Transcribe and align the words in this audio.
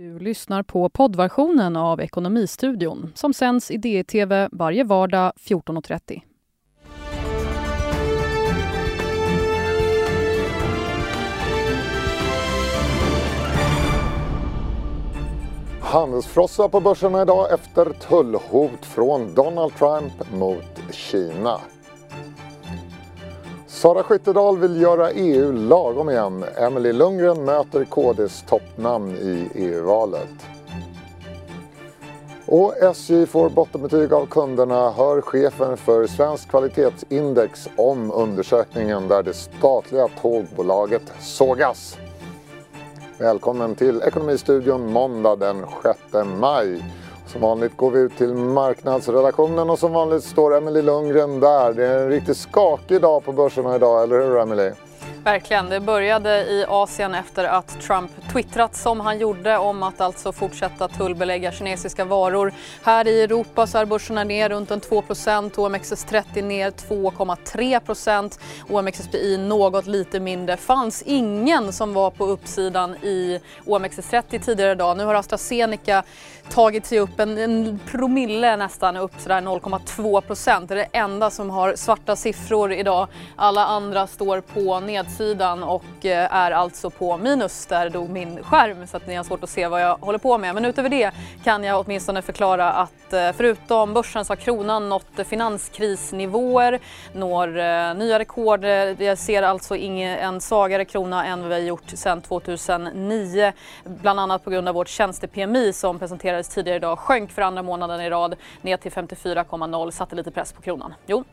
Du 0.00 0.18
lyssnar 0.18 0.62
på 0.62 0.88
poddversionen 0.88 1.76
av 1.76 2.00
Ekonomistudion 2.00 3.12
som 3.14 3.34
sänds 3.34 3.70
i 3.70 3.76
DTV 3.76 4.48
varje 4.52 4.84
vardag 4.84 5.32
14.30. 5.36 6.20
Handelsfrossa 15.80 16.68
på 16.68 16.80
börserna 16.80 17.22
idag 17.22 17.52
efter 17.52 17.84
tullhot 17.84 18.86
från 18.86 19.34
Donald 19.34 19.74
Trump 19.74 20.32
mot 20.32 20.80
Kina. 20.92 21.60
Sara 23.80 24.02
Skyttedal 24.02 24.58
vill 24.58 24.80
göra 24.80 25.10
EU 25.10 25.52
lagom 25.52 26.10
igen. 26.10 26.44
Emily 26.56 26.92
Lundgren 26.92 27.44
möter 27.44 27.84
KDs 27.84 28.44
toppnamn 28.48 29.10
i 29.16 29.48
EU-valet. 29.54 30.46
Och 32.46 32.76
SJ 32.76 33.26
får 33.26 33.48
bottenbetyg 33.48 34.12
av 34.12 34.26
kunderna, 34.26 34.90
hör 34.90 35.20
chefen 35.20 35.76
för 35.76 36.06
Svenskt 36.06 36.50
kvalitetsindex 36.50 37.68
om 37.76 38.12
undersökningen 38.12 39.08
där 39.08 39.22
det 39.22 39.34
statliga 39.34 40.08
tågbolaget 40.22 41.12
sågas. 41.20 41.98
Välkommen 43.18 43.74
till 43.74 44.02
Ekonomistudion 44.02 44.92
måndag 44.92 45.36
den 45.36 45.64
6 45.82 45.98
maj. 46.40 46.84
Som 47.32 47.40
vanligt 47.40 47.76
går 47.76 47.90
vi 47.90 48.00
ut 48.00 48.16
till 48.16 48.34
marknadsredaktionen 48.34 49.70
och 49.70 49.78
som 49.78 49.92
vanligt 49.92 50.24
står 50.24 50.56
Emily 50.56 50.82
Lundgren 50.82 51.40
där. 51.40 51.72
Det 51.72 51.86
är 51.86 51.98
en 51.98 52.08
riktigt 52.08 52.36
skakig 52.36 53.00
dag 53.00 53.24
på 53.24 53.32
börserna 53.32 53.76
idag, 53.76 54.02
eller 54.02 54.20
hur 54.20 54.38
Emily? 54.38 54.70
Verkligen. 55.24 55.68
Det 55.68 55.80
började 55.80 56.30
i 56.30 56.64
Asien 56.68 57.14
efter 57.14 57.44
att 57.44 57.80
Trump 57.80 58.10
twittrat 58.32 58.76
som 58.76 59.00
han 59.00 59.18
gjorde 59.18 59.58
om 59.58 59.82
att 59.82 60.00
alltså 60.00 60.32
fortsätta 60.32 60.88
tullbelägga 60.88 61.52
kinesiska 61.52 62.04
varor. 62.04 62.52
Här 62.82 63.08
i 63.08 63.22
Europa 63.22 63.66
så 63.66 63.78
är 63.78 63.84
börserna 63.84 64.24
ner 64.24 64.48
runt 64.48 64.70
en 64.70 64.80
2% 64.80 65.54
OMXS30 65.54 66.42
ner 66.42 66.70
2,3% 66.70 68.38
OMXSPI 68.68 69.38
något 69.38 69.86
lite 69.86 70.20
mindre. 70.20 70.56
fanns 70.56 71.02
ingen 71.02 71.72
som 71.72 71.92
var 71.92 72.10
på 72.10 72.26
uppsidan 72.26 72.94
i 72.94 73.40
OMXS30 73.64 74.38
tidigare 74.38 74.72
idag. 74.72 74.96
Nu 74.96 75.04
har 75.04 75.14
AstraZeneca 75.14 76.02
tagit 76.50 76.86
sig 76.86 76.98
upp 76.98 77.20
en, 77.20 77.38
en 77.38 77.80
promille 77.90 78.56
nästan 78.56 78.96
upp 78.96 79.12
sådär 79.18 79.40
0,2% 79.40 80.66
Det 80.66 80.74
är 80.74 80.76
det 80.76 80.88
enda 80.98 81.30
som 81.30 81.50
har 81.50 81.74
svarta 81.76 82.16
siffror 82.16 82.72
idag. 82.72 83.08
Alla 83.36 83.66
andra 83.66 84.06
står 84.06 84.40
på 84.40 84.80
nedsidan 85.10 85.62
och 85.62 86.06
eh, 86.06 86.34
är 86.34 86.50
alltså 86.50 86.90
på 86.90 87.16
minus. 87.16 87.66
Där 87.66 87.90
dog 87.90 88.10
min 88.10 88.42
skärm 88.42 88.86
så 88.86 88.96
att 88.96 89.06
ni 89.06 89.14
har 89.14 89.24
svårt 89.24 89.42
att 89.42 89.50
se 89.50 89.68
vad 89.68 89.82
jag 89.82 89.96
håller 89.96 90.18
på 90.18 90.38
med. 90.38 90.54
Men 90.54 90.64
utöver 90.64 90.88
det 90.88 91.10
kan 91.44 91.64
jag 91.64 91.80
åtminstone 91.80 92.22
förklara 92.22 92.72
att 92.72 93.12
eh, 93.12 93.32
förutom 93.32 93.94
börsen 93.94 94.24
så 94.24 94.30
har 94.30 94.36
kronan 94.36 94.88
nått 94.88 95.26
finanskrisnivåer, 95.26 96.78
når 97.12 97.58
eh, 97.58 97.94
nya 97.94 98.18
rekord. 98.18 98.64
Jag 98.98 99.18
ser 99.18 99.42
alltså 99.42 99.76
ingen, 99.76 100.18
en 100.18 100.40
svagare 100.40 100.84
krona 100.84 101.26
än 101.26 101.40
vad 101.40 101.48
vi 101.48 101.54
har 101.54 101.62
gjort 101.62 101.90
sedan 101.94 102.20
2009. 102.20 103.52
Bland 103.84 104.20
annat 104.20 104.44
på 104.44 104.50
grund 104.50 104.68
av 104.68 104.74
vårt 104.74 104.88
tjänste-PMI 104.88 105.72
som 105.72 105.98
presenterades 105.98 106.20
presenterades 106.20 106.48
tidigare 106.48 106.76
idag 106.76 106.98
sjönk 106.98 107.30
för 107.30 107.42
andra 107.42 107.62
månaden 107.62 108.00
i 108.00 108.10
rad 108.10 108.36
ner 108.62 108.76
till 108.76 108.92
54,0, 108.92 109.90
satte 109.90 110.16
lite 110.16 110.30
press 110.30 110.52
på 110.52 110.62
kronan. 110.62 110.94
Jo. 111.06 111.24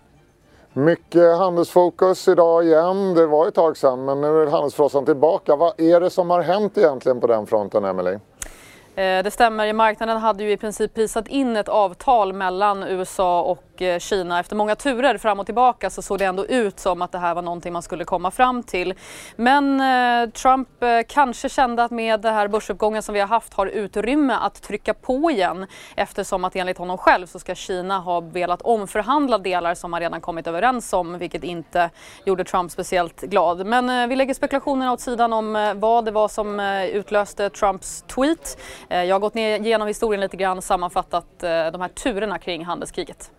Mycket 0.77 1.37
handelsfokus 1.37 2.27
idag 2.27 2.65
igen. 2.65 3.13
Det 3.13 3.27
var 3.27 3.47
ett 3.47 3.55
tag 3.55 3.77
sedan 3.77 4.05
men 4.05 4.21
nu 4.21 4.27
är 4.27 4.47
handelsfrossan 4.47 5.05
tillbaka. 5.05 5.55
Vad 5.55 5.81
är 5.81 5.99
det 5.99 6.09
som 6.09 6.29
har 6.29 6.41
hänt 6.41 6.77
egentligen 6.77 7.19
på 7.19 7.27
den 7.27 7.45
fronten, 7.45 7.85
Emelie? 7.85 8.19
Eh, 8.97 9.23
det 9.23 9.31
stämmer, 9.31 9.73
marknaden 9.73 10.17
hade 10.17 10.43
ju 10.43 10.51
i 10.51 10.57
princip 10.57 10.93
prisat 10.93 11.27
in 11.27 11.57
ett 11.57 11.69
avtal 11.69 12.33
mellan 12.33 12.83
USA 12.83 13.41
och 13.41 13.81
eh, 13.81 13.99
Kina. 13.99 14.39
Efter 14.39 14.55
många 14.55 14.75
turer 14.75 15.17
fram 15.17 15.39
och 15.39 15.45
tillbaka 15.45 15.89
så 15.89 16.01
såg 16.01 16.19
det 16.19 16.25
ändå 16.25 16.45
ut 16.45 16.79
som 16.79 17.01
att 17.01 17.11
det 17.11 17.17
här 17.17 17.35
var 17.35 17.41
någonting 17.41 17.73
man 17.73 17.81
skulle 17.81 18.05
komma 18.05 18.31
fram 18.31 18.63
till. 18.63 18.93
Men 19.35 19.81
eh, 19.81 20.29
Trump 20.29 20.67
kanske 21.07 21.49
kände 21.49 21.83
att 21.83 21.91
med 21.91 22.21
den 22.21 22.33
här 22.33 22.47
börsuppgången 22.47 23.03
som 23.03 23.13
vi 23.13 23.19
har 23.19 23.27
haft 23.27 23.53
har 23.53 23.67
utrymme 23.67 24.33
att 24.41 24.61
trycka 24.61 24.93
på 24.93 25.31
igen 25.31 25.65
eftersom 25.95 26.45
att 26.45 26.55
enligt 26.55 26.77
honom 26.77 26.97
själv 26.97 27.25
så 27.25 27.39
ska 27.39 27.55
Kina 27.55 27.99
ha 27.99 28.19
velat 28.19 28.61
omförhandla 28.61 29.37
delar 29.37 29.75
som 29.75 29.91
man 29.91 29.99
redan 29.99 30.21
kommit 30.21 30.47
överens 30.47 30.93
om 30.93 31.17
vilket 31.17 31.43
inte 31.43 31.89
gjorde 32.25 32.43
Trump 32.43 32.71
speciellt 32.71 33.21
glad. 33.21 33.65
Men 33.65 34.09
vi 34.09 34.15
lägger 34.15 34.33
spekulationerna 34.33 34.93
åt 34.93 35.01
sidan 35.01 35.33
om 35.33 35.73
vad 35.75 36.05
det 36.05 36.11
var 36.11 36.27
som 36.27 36.59
utlöste 36.93 37.49
Trumps 37.49 38.01
tweet. 38.01 38.57
Eh, 38.89 39.03
jag 39.03 39.15
har 39.15 39.19
gått 39.19 39.33
ner 39.33 39.59
genom 39.59 39.87
historien 39.87 40.21
lite 40.21 40.37
grann 40.37 40.61
sammanfattat 40.61 41.43
eh, 41.43 41.49
de 41.49 41.81
här 41.81 41.87
turerna 41.87 42.39
kring 42.39 42.65
handelskriget. 42.65 43.31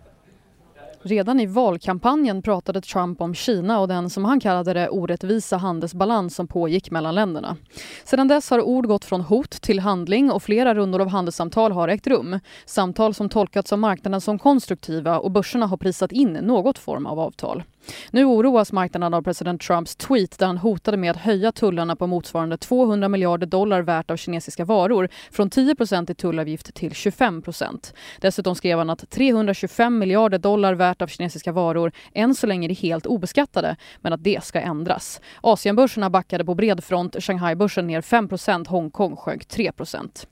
Redan 1.01 1.39
i 1.39 1.45
valkampanjen 1.45 2.41
pratade 2.41 2.81
Trump 2.81 3.21
om 3.21 3.35
Kina 3.35 3.79
och 3.79 3.87
den 3.87 4.09
som 4.09 4.25
han 4.25 4.39
kallade 4.39 4.73
det 4.73 4.89
orättvisa 4.89 5.57
handelsbalans 5.57 6.35
som 6.35 6.47
pågick 6.47 6.91
mellan 6.91 7.15
länderna. 7.15 7.57
Sedan 8.03 8.27
dess 8.27 8.49
har 8.49 8.61
ord 8.61 8.87
gått 8.87 9.05
från 9.05 9.21
hot 9.21 9.51
till 9.51 9.79
handling 9.79 10.31
och 10.31 10.43
flera 10.43 10.75
rundor 10.75 11.01
av 11.01 11.07
handelssamtal 11.07 11.71
har 11.71 11.87
ägt 11.87 12.07
rum. 12.07 12.39
Samtal 12.65 13.13
som 13.13 13.29
tolkats 13.29 13.73
av 13.73 13.79
marknaden 13.79 14.21
som 14.21 14.39
konstruktiva 14.39 15.19
och 15.19 15.31
börserna 15.31 15.65
har 15.65 15.77
prisat 15.77 16.11
in 16.11 16.33
något 16.33 16.77
form 16.77 17.05
av 17.05 17.19
avtal. 17.19 17.63
Nu 18.11 18.25
oroas 18.25 18.71
marknaden 18.71 19.13
av 19.13 19.21
president 19.21 19.61
Trumps 19.61 19.95
tweet 19.95 20.39
där 20.39 20.47
han 20.47 20.57
hotade 20.57 20.97
med 20.97 21.11
att 21.11 21.17
höja 21.17 21.51
tullarna 21.51 21.95
på 21.95 22.07
motsvarande 22.07 22.57
200 22.57 23.09
miljarder 23.09 23.47
dollar 23.47 23.81
värt 23.81 24.11
av 24.11 24.17
kinesiska 24.17 24.65
varor 24.65 25.09
från 25.31 25.49
10% 25.49 26.11
i 26.11 26.15
tullavgift 26.15 26.73
till 26.75 26.91
25% 26.91 27.93
Dessutom 28.21 28.55
skrev 28.55 28.77
han 28.77 28.89
att 28.89 29.09
325 29.09 29.97
miljarder 29.97 30.37
dollar 30.37 30.73
värt 30.73 31.01
av 31.01 31.07
kinesiska 31.07 31.51
varor 31.51 31.91
än 32.13 32.35
så 32.35 32.47
länge 32.47 32.69
är 32.69 32.75
helt 32.75 33.05
obeskattade, 33.05 33.75
men 34.01 34.13
att 34.13 34.23
det 34.23 34.43
ska 34.43 34.61
ändras. 34.61 35.21
Asienbörserna 35.41 36.09
backade 36.09 36.45
på 36.45 36.55
bred 36.55 36.83
front, 36.83 37.23
Shanghaibörsen 37.23 37.87
ner 37.87 38.01
5% 38.01 38.67
Hongkong 38.67 39.15
sjönk 39.15 39.43
3% 39.43 40.27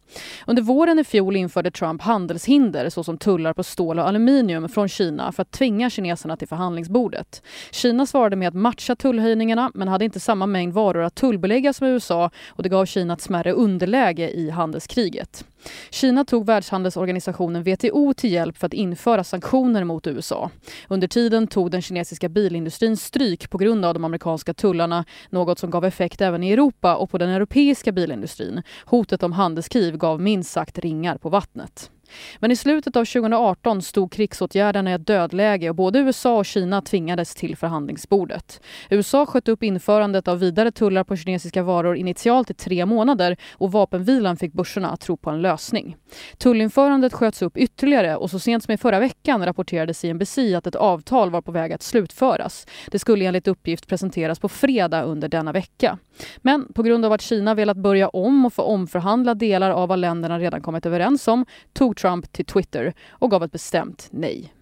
Under 0.48 0.62
våren 0.62 1.00
i 1.00 1.04
fjol 1.04 1.36
införde 1.36 1.72
Trump 1.72 2.02
handelshinder 2.02 2.90
såsom 2.90 3.18
tullar 3.18 3.54
på 3.54 3.64
stål 3.64 4.00
och 4.00 4.08
aluminium 4.08 4.70
från 4.70 4.90
Kina 4.90 5.32
för 5.32 5.42
att 5.42 5.52
tvinga 5.52 5.90
kineserna 5.90 6.38
till 6.38 6.48
förhandlingsbordet. 6.48 7.37
Kina 7.72 8.06
svarade 8.06 8.36
med 8.36 8.48
att 8.48 8.54
matcha 8.54 8.96
tullhöjningarna 8.96 9.72
men 9.74 9.88
hade 9.88 10.06
inte 10.06 10.20
samma 10.20 10.46
mängd 10.46 10.74
varor 10.74 11.04
att 11.04 11.16
tullbelägga 11.16 11.74
som 11.74 11.88
USA 11.88 12.32
och 12.48 12.64
det 12.64 12.70
gav 12.70 12.86
Kina 12.86 13.14
ett 13.14 13.22
smärre 13.22 13.52
underläge 13.52 14.30
i 14.30 14.50
handelskriget. 14.50 15.46
Kina 15.90 16.26
tog 16.26 16.46
Världshandelsorganisationen 16.46 17.64
WTO 17.64 18.14
till 18.14 18.32
hjälp 18.32 18.58
för 18.58 18.68
att 18.68 18.74
införa 18.74 19.24
sanktioner 19.24 19.84
mot 19.84 20.08
USA. 20.08 20.50
Under 20.88 21.08
tiden 21.08 21.48
tog 21.48 21.72
den 21.72 21.82
kinesiska 21.82 22.30
bilindustrin 22.30 22.98
stryk 22.98 23.50
på 23.50 23.58
grund 23.58 23.86
av 23.86 23.94
de 23.94 24.06
amerikanska 24.06 24.54
tullarna, 24.54 25.06
något 25.30 25.60
som 25.60 25.70
gav 25.70 25.86
effekt 25.86 26.22
även 26.22 26.44
i 26.44 26.52
Europa 26.52 26.96
och 26.96 27.12
på 27.12 27.18
den 27.18 27.30
europeiska 27.30 27.92
bilindustrin. 27.92 28.64
Hotet 28.86 29.24
om 29.24 29.32
handelskrig 29.32 29.98
gav 29.98 30.22
minst 30.22 30.52
sagt 30.52 30.80
ringar 30.80 31.18
på 31.18 31.30
vattnet. 31.30 31.92
Men 32.40 32.52
i 32.52 32.56
slutet 32.56 32.96
av 32.96 33.06
2018 33.06 33.82
stod 33.82 34.12
krigsåtgärderna 34.12 34.92
i 34.92 34.94
ett 34.94 35.08
dödläge 35.08 35.70
och 35.70 35.76
både 35.76 36.00
USA 36.00 36.38
och 36.38 36.46
Kina 36.46 36.82
tvingades 36.82 37.36
till 37.36 37.58
förhandlingsbordet. 37.58 38.62
USA 38.90 39.26
sköt 39.26 39.48
upp 39.48 39.64
införandet 39.64 40.28
av 40.28 40.40
vidare 40.40 40.72
tullar 40.72 41.04
på 41.04 41.16
kinesiska 41.16 41.64
varor 41.64 41.98
initialt 41.98 42.50
i 42.50 42.54
tre 42.54 42.86
månader 42.86 43.38
och 43.54 43.72
vapenvilan 43.72 44.38
fick 44.38 44.54
börserna 44.54 44.90
att 44.90 45.00
tro 45.00 45.18
på 45.18 45.30
en 45.30 45.42
lösning. 45.42 45.96
Tullinförandet 46.38 47.14
sköts 47.14 47.42
upp 47.42 47.58
ytterligare 47.58 48.16
och 48.16 48.30
så 48.30 48.40
sent 48.40 48.64
som 48.64 48.74
i 48.74 48.78
förra 48.78 49.00
veckan 49.00 49.46
rapporterade 49.46 49.94
CNBC 49.94 50.38
att 50.38 50.68
ett 50.68 50.76
avtal 50.76 51.30
var 51.30 51.42
på 51.42 51.52
väg 51.52 51.74
att 51.74 51.84
slutföras. 51.84 52.68
Det 52.92 53.00
skulle 53.00 53.26
enligt 53.26 53.48
uppgift 53.48 53.88
presenteras 53.88 54.40
på 54.40 54.50
fredag 54.50 55.04
under 55.04 55.28
denna 55.28 55.52
vecka. 55.52 55.98
Men 56.38 56.74
på 56.74 56.84
grund 56.84 57.06
av 57.06 57.12
att 57.12 57.22
Kina 57.22 57.56
velat 57.56 57.78
börja 57.78 58.10
om 58.10 58.46
och 58.46 58.54
få 58.54 58.62
omförhandla 58.62 59.34
delar 59.34 59.72
av 59.72 59.90
vad 59.90 60.00
länderna 60.00 60.40
redan 60.40 60.62
kommit 60.62 60.86
överens 60.86 61.28
om 61.28 61.46
tog 61.74 61.97
Trump 61.98 62.32
till 62.32 62.46
Twitter 62.46 62.94
och 63.10 63.32
gav 63.32 63.44
ett 63.44 63.52
bestämt 63.52 64.08
nej. 64.12 64.54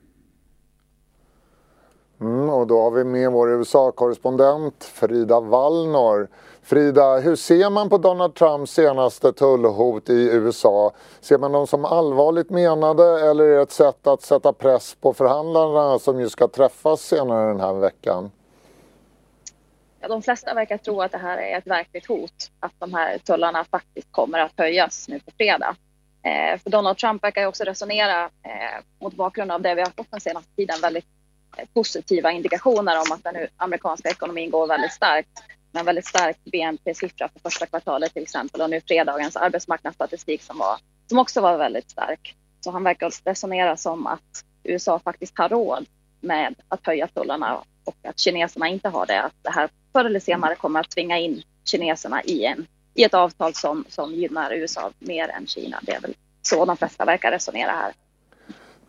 Mm, 2.21 2.49
och 2.49 2.67
då 2.67 2.81
har 2.81 2.91
vi 2.91 3.03
med 3.03 3.31
vår 3.31 3.49
USA-korrespondent 3.49 4.83
Frida 4.83 5.39
Wallnor. 5.39 6.27
Frida, 6.61 7.17
hur 7.17 7.35
ser 7.35 7.69
man 7.69 7.89
på 7.89 7.97
Donald 7.97 8.35
Trumps 8.35 8.71
senaste 8.71 9.33
tullhot 9.33 10.09
i 10.09 10.29
USA? 10.31 10.91
Ser 11.21 11.37
man 11.37 11.51
dem 11.51 11.67
som 11.67 11.85
allvarligt 11.85 12.49
menade 12.49 13.29
eller 13.29 13.43
är 13.43 13.55
det 13.55 13.61
ett 13.61 13.71
sätt 13.71 14.07
att 14.07 14.21
sätta 14.21 14.53
press 14.53 14.95
på 14.95 15.13
förhandlarna 15.13 15.99
som 15.99 16.19
ju 16.19 16.29
ska 16.29 16.47
träffas 16.47 17.01
senare 17.01 17.47
den 17.47 17.59
här 17.59 17.73
veckan? 17.73 18.31
Ja, 19.99 20.07
de 20.07 20.21
flesta 20.21 20.53
verkar 20.53 20.77
tro 20.77 21.01
att 21.01 21.11
det 21.11 21.17
här 21.17 21.37
är 21.37 21.57
ett 21.57 21.67
verkligt 21.67 22.05
hot, 22.05 22.51
att 22.59 22.73
de 22.79 22.93
här 22.93 23.17
tullarna 23.17 23.63
faktiskt 23.63 24.11
kommer 24.11 24.39
att 24.39 24.51
höjas 24.57 25.07
nu 25.07 25.19
på 25.19 25.31
fredag. 25.37 25.75
Eh, 26.25 26.59
för 26.59 26.69
Donald 26.69 26.97
Trump 26.97 27.23
verkar 27.23 27.41
ju 27.41 27.47
också 27.47 27.63
resonera 27.63 28.23
eh, 28.23 28.83
mot 29.01 29.13
bakgrund 29.13 29.51
av 29.51 29.61
det 29.61 29.75
vi 29.75 29.81
har 29.81 29.91
fått 29.97 30.11
den 30.11 30.21
senaste 30.21 30.55
tiden 30.55 30.81
väldigt 30.81 31.05
eh, 31.57 31.65
positiva 31.73 32.31
indikationer 32.31 32.95
om 32.95 33.11
att 33.11 33.23
den 33.23 33.47
amerikanska 33.57 34.09
ekonomin 34.09 34.51
går 34.51 34.67
väldigt 34.67 34.93
starkt. 34.93 35.29
med 35.71 35.79
en 35.79 35.85
väldigt 35.85 36.05
stark 36.05 36.37
BNP-siffra 36.43 37.29
för 37.29 37.39
första 37.39 37.65
kvartalet 37.65 38.13
till 38.13 38.23
exempel 38.23 38.61
och 38.61 38.69
nu 38.69 38.81
fredagens 38.81 39.35
arbetsmarknadsstatistik 39.35 40.41
som, 40.41 40.57
var, 40.57 40.77
som 41.09 41.19
också 41.19 41.41
var 41.41 41.57
väldigt 41.57 41.89
stark. 41.89 42.35
Så 42.59 42.71
han 42.71 42.83
verkar 42.83 43.11
resonera 43.25 43.77
som 43.77 44.07
att 44.07 44.45
USA 44.63 44.99
faktiskt 44.99 45.37
har 45.37 45.49
råd 45.49 45.85
med 46.21 46.55
att 46.67 46.85
höja 46.85 47.07
tullarna 47.07 47.57
och 47.83 47.95
att 48.03 48.19
kineserna 48.19 48.67
inte 48.67 48.89
har 48.89 49.05
det. 49.05 49.21
Att 49.21 49.35
det 49.41 49.51
här 49.51 49.69
förr 49.93 50.05
eller 50.05 50.19
senare 50.19 50.55
kommer 50.55 50.79
att 50.79 50.89
tvinga 50.89 51.17
in 51.17 51.43
kineserna 51.65 52.23
i, 52.23 52.45
en, 52.45 52.67
i 52.95 53.03
ett 53.03 53.13
avtal 53.13 53.53
som, 53.53 53.85
som 53.89 54.13
gynnar 54.13 54.53
USA 54.53 54.91
mer 54.99 55.29
än 55.29 55.47
Kina. 55.47 55.79
Det 55.81 55.91
är 55.91 56.01
väl 56.01 56.13
så 56.41 56.65
de 56.65 56.77
flesta 56.77 57.05
verkar 57.05 57.31
resonera 57.31 57.71
här. 57.71 57.93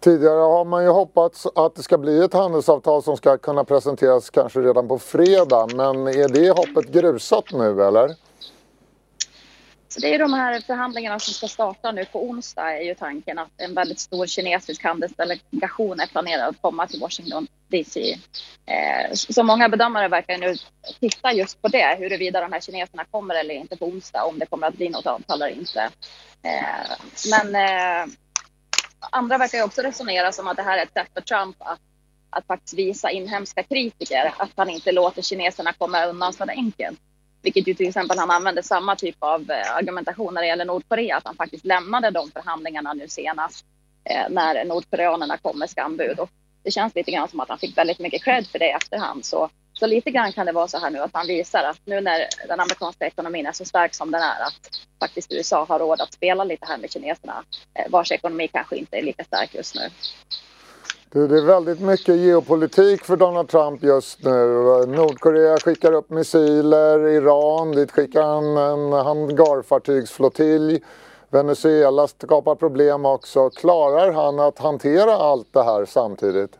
Tidigare 0.00 0.40
har 0.40 0.64
man 0.64 0.84
ju 0.84 0.90
hoppats 0.90 1.46
att 1.54 1.74
det 1.74 1.82
ska 1.82 1.98
bli 1.98 2.24
ett 2.24 2.32
handelsavtal 2.32 3.02
som 3.02 3.16
ska 3.16 3.38
kunna 3.38 3.64
presenteras 3.64 4.30
kanske 4.30 4.60
redan 4.60 4.88
på 4.88 4.98
fredag. 4.98 5.66
Men 5.74 6.06
är 6.06 6.28
det 6.28 6.50
hoppet 6.50 6.92
grusat 6.92 7.44
nu 7.52 7.82
eller? 7.82 8.14
Så 9.96 10.02
det 10.02 10.14
är 10.14 10.18
de 10.18 10.32
här 10.32 10.60
förhandlingarna 10.60 11.18
som 11.18 11.34
ska 11.34 11.48
starta 11.48 11.92
nu 11.92 12.04
på 12.04 12.28
onsdag 12.28 12.72
är 12.72 12.82
ju 12.82 12.94
tanken 12.94 13.38
att 13.38 13.50
en 13.56 13.74
väldigt 13.74 14.00
stor 14.00 14.26
kinesisk 14.26 14.84
handelsdelegation 14.84 16.00
är 16.00 16.06
planerad 16.06 16.48
att 16.48 16.62
komma 16.62 16.86
till 16.86 17.00
Washington 17.00 17.46
DC. 17.68 18.18
Eh, 18.66 19.12
så 19.12 19.42
många 19.42 19.68
bedömare 19.68 20.08
verkar 20.08 20.38
nu 20.38 20.56
titta 21.00 21.32
just 21.32 21.62
på 21.62 21.68
det, 21.68 21.96
huruvida 21.98 22.40
de 22.40 22.52
här 22.52 22.60
kineserna 22.60 23.04
kommer 23.04 23.34
eller 23.34 23.54
inte 23.54 23.76
på 23.76 23.86
onsdag, 23.86 24.24
om 24.24 24.38
det 24.38 24.46
kommer 24.46 24.66
att 24.66 24.76
bli 24.76 24.88
något 24.88 25.06
avtal 25.06 25.42
eller 25.42 25.54
inte. 25.58 25.90
Eh, 26.42 26.96
men 27.30 27.54
eh, 27.54 28.12
andra 29.00 29.38
verkar 29.38 29.58
ju 29.58 29.64
också 29.64 29.82
resonera 29.82 30.32
som 30.32 30.48
att 30.48 30.56
det 30.56 30.62
här 30.62 30.78
är 30.78 30.82
ett 30.82 30.92
sätt 30.92 31.10
för 31.14 31.20
Trump 31.20 31.56
att, 31.58 31.80
att 32.30 32.46
faktiskt 32.46 32.78
visa 32.78 33.10
inhemska 33.10 33.62
kritiker 33.62 34.34
att 34.38 34.50
han 34.56 34.70
inte 34.70 34.92
låter 34.92 35.22
kineserna 35.22 35.72
komma 35.72 36.06
undan 36.06 36.32
så 36.32 36.44
enkelt. 36.44 37.00
Vilket 37.46 37.68
ju 37.68 37.74
till 37.74 37.88
exempel 37.88 38.18
han 38.18 38.30
använde 38.30 38.62
samma 38.62 38.96
typ 38.96 39.16
av 39.18 39.50
eh, 39.50 39.76
argumentation 39.76 40.34
när 40.34 40.40
det 40.40 40.46
gäller 40.46 40.64
Nordkorea, 40.64 41.16
att 41.16 41.26
han 41.26 41.36
faktiskt 41.36 41.64
lämnade 41.64 42.10
de 42.10 42.30
förhandlingarna 42.30 42.92
nu 42.92 43.08
senast 43.08 43.64
eh, 44.04 44.26
när 44.30 44.64
nordkoreanerna 44.64 45.36
kom 45.36 45.58
med 45.58 45.70
skambud. 45.70 46.18
Och 46.18 46.30
det 46.62 46.70
känns 46.70 46.94
lite 46.94 47.10
grann 47.10 47.28
som 47.28 47.40
att 47.40 47.48
han 47.48 47.58
fick 47.58 47.78
väldigt 47.78 47.98
mycket 47.98 48.24
cred 48.24 48.46
för 48.46 48.58
det 48.58 48.66
i 48.66 48.70
efterhand. 48.70 49.24
Så, 49.24 49.50
så 49.72 49.86
lite 49.86 50.10
grann 50.10 50.32
kan 50.32 50.46
det 50.46 50.52
vara 50.52 50.68
så 50.68 50.78
här 50.78 50.90
nu 50.90 50.98
att 50.98 51.10
han 51.12 51.26
visar 51.26 51.64
att 51.64 51.80
nu 51.84 52.00
när 52.00 52.26
den 52.48 52.60
amerikanska 52.60 53.06
ekonomin 53.06 53.46
är 53.46 53.52
så 53.52 53.64
stark 53.64 53.94
som 53.94 54.10
den 54.10 54.22
är, 54.22 54.42
att 54.42 54.70
faktiskt 55.00 55.32
USA 55.32 55.64
har 55.64 55.78
råd 55.78 56.00
att 56.00 56.12
spela 56.12 56.44
lite 56.44 56.66
här 56.66 56.78
med 56.78 56.92
kineserna, 56.92 57.44
eh, 57.74 57.90
vars 57.90 58.12
ekonomi 58.12 58.48
kanske 58.48 58.76
inte 58.76 58.96
är 58.96 59.02
lika 59.02 59.24
stark 59.24 59.54
just 59.54 59.74
nu. 59.74 59.88
Du, 61.12 61.28
det 61.28 61.38
är 61.38 61.44
väldigt 61.44 61.80
mycket 61.80 62.16
geopolitik 62.16 63.04
för 63.04 63.16
Donald 63.16 63.48
Trump 63.48 63.82
just 63.82 64.24
nu. 64.24 64.30
Nordkorea 64.86 65.56
skickar 65.58 65.92
upp 65.92 66.10
missiler, 66.10 67.08
Iran, 67.08 67.72
dit 67.72 67.90
skickar 67.90 68.22
han 68.22 68.56
en 68.56 68.92
hangarfartygsflottilj. 68.92 70.80
Venezuela 71.30 72.08
skapar 72.08 72.54
problem 72.54 73.04
också. 73.04 73.50
Klarar 73.50 74.12
han 74.12 74.40
att 74.40 74.58
hantera 74.58 75.16
allt 75.16 75.52
det 75.52 75.62
här 75.62 75.84
samtidigt? 75.84 76.58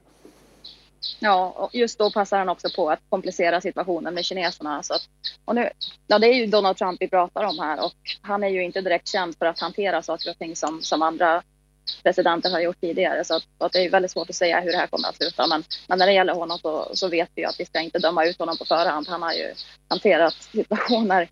Ja, 1.19 1.55
och 1.57 1.75
just 1.75 1.99
då 1.99 2.11
passar 2.11 2.39
han 2.39 2.49
också 2.49 2.69
på 2.77 2.91
att 2.91 3.01
komplicera 3.09 3.61
situationen 3.61 4.15
med 4.15 4.25
kineserna. 4.25 4.83
Så 4.83 4.95
att, 4.95 5.03
och 5.45 5.55
nu, 5.55 5.71
ja, 6.07 6.19
det 6.19 6.27
är 6.27 6.35
ju 6.35 6.47
Donald 6.47 6.77
Trump 6.77 6.97
vi 7.01 7.09
pratar 7.09 7.45
om 7.45 7.59
här 7.59 7.85
och 7.85 7.93
han 8.23 8.45
är 8.45 8.49
ju 8.49 8.65
inte 8.65 8.81
direkt 8.81 9.09
känd 9.09 9.39
för 9.39 9.47
att 9.47 9.61
hantera 9.61 10.03
saker 10.03 10.31
och 10.31 10.39
ting 10.39 10.57
som, 10.57 10.83
som 10.83 11.03
andra 11.03 11.43
presidenter 12.03 12.51
har 12.51 12.61
gjort 12.61 12.81
tidigare. 12.81 13.25
Så, 13.25 13.37
att, 13.37 13.43
att 13.59 13.73
det 13.73 13.85
är 13.85 13.91
väldigt 13.91 14.11
svårt 14.11 14.31
att 14.31 14.37
säga 14.37 14.61
hur 14.61 14.73
det 14.73 14.79
här 14.79 14.87
kommer 14.87 15.09
att 15.09 15.17
sluta. 15.17 15.47
Men, 15.47 15.65
men 15.89 15.99
när 15.99 16.07
det 16.07 16.13
gäller 16.13 16.35
honom 16.35 16.59
så, 16.59 16.91
så 16.93 17.09
vet 17.09 17.31
vi 17.35 17.45
att 17.45 17.61
vi 17.61 17.65
ska 17.65 17.81
inte 17.81 17.99
döma 17.99 18.25
ut 18.25 18.39
honom 18.39 18.57
på 18.57 18.65
förhand. 18.65 19.09
Han 19.09 19.23
har 19.23 19.33
ju 19.33 19.55
hanterat 19.89 20.35
situationer 20.35 21.29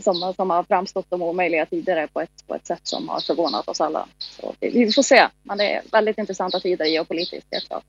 som, 0.00 0.34
som 0.36 0.50
har 0.50 0.62
framstått 0.62 1.08
som 1.08 1.22
omöjliga 1.22 1.66
tidigare 1.66 2.08
på 2.08 2.20
ett, 2.20 2.46
på 2.46 2.54
ett 2.54 2.66
sätt 2.66 2.80
som 2.82 3.08
har 3.08 3.20
förvånat 3.20 3.68
oss 3.68 3.80
alla. 3.80 4.08
Så 4.18 4.54
vi 4.60 4.92
får 4.92 5.02
se. 5.02 5.28
Men 5.42 5.58
det 5.58 5.74
är 5.74 5.82
väldigt 5.92 6.18
intressanta 6.18 6.60
tider 6.60 6.84
geopolitiskt, 6.84 7.48
helt 7.50 7.66
klart. 7.66 7.84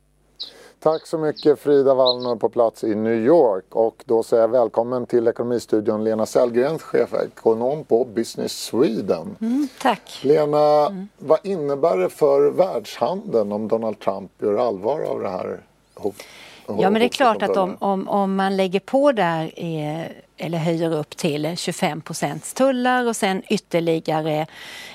Tack 0.79 1.07
så 1.07 1.17
mycket 1.17 1.59
Frida 1.59 1.93
Wallner 1.93 2.35
på 2.35 2.49
plats 2.49 2.83
i 2.83 2.95
New 2.95 3.25
York 3.25 3.65
och 3.69 4.03
då 4.05 4.23
säger 4.23 4.43
jag 4.43 4.47
välkommen 4.47 5.05
till 5.05 5.27
Ekonomistudion 5.27 6.03
Lena 6.03 6.25
Sellgren, 6.25 6.79
chefekonom 6.79 7.83
på 7.83 8.05
Business 8.05 8.63
Sweden. 8.63 9.35
Mm, 9.41 9.67
tack. 9.81 10.19
Lena, 10.23 10.85
mm. 10.87 11.07
vad 11.17 11.39
innebär 11.43 11.97
det 11.97 12.09
för 12.09 12.51
världshandeln 12.51 13.51
om 13.51 13.67
Donald 13.67 13.99
Trump 13.99 14.31
gör 14.41 14.57
allvar 14.57 15.01
av 15.01 15.21
det 15.21 15.29
här 15.29 15.59
hotet? 15.95 16.25
Ja, 16.67 16.89
men 16.89 16.93
det 16.93 17.05
är 17.05 17.09
klart 17.09 17.41
att 17.41 17.57
om, 17.57 17.77
om, 17.79 18.09
om 18.09 18.35
man 18.35 18.57
lägger 18.57 18.79
på 18.79 19.11
där 19.11 19.51
eh, 19.55 20.05
eller 20.37 20.57
höjer 20.57 20.93
upp 20.93 21.17
till 21.17 21.57
25 21.57 22.01
procents 22.01 22.53
tullar 22.53 23.07
och 23.07 23.15
sen 23.15 23.43
ytterligare 23.49 24.47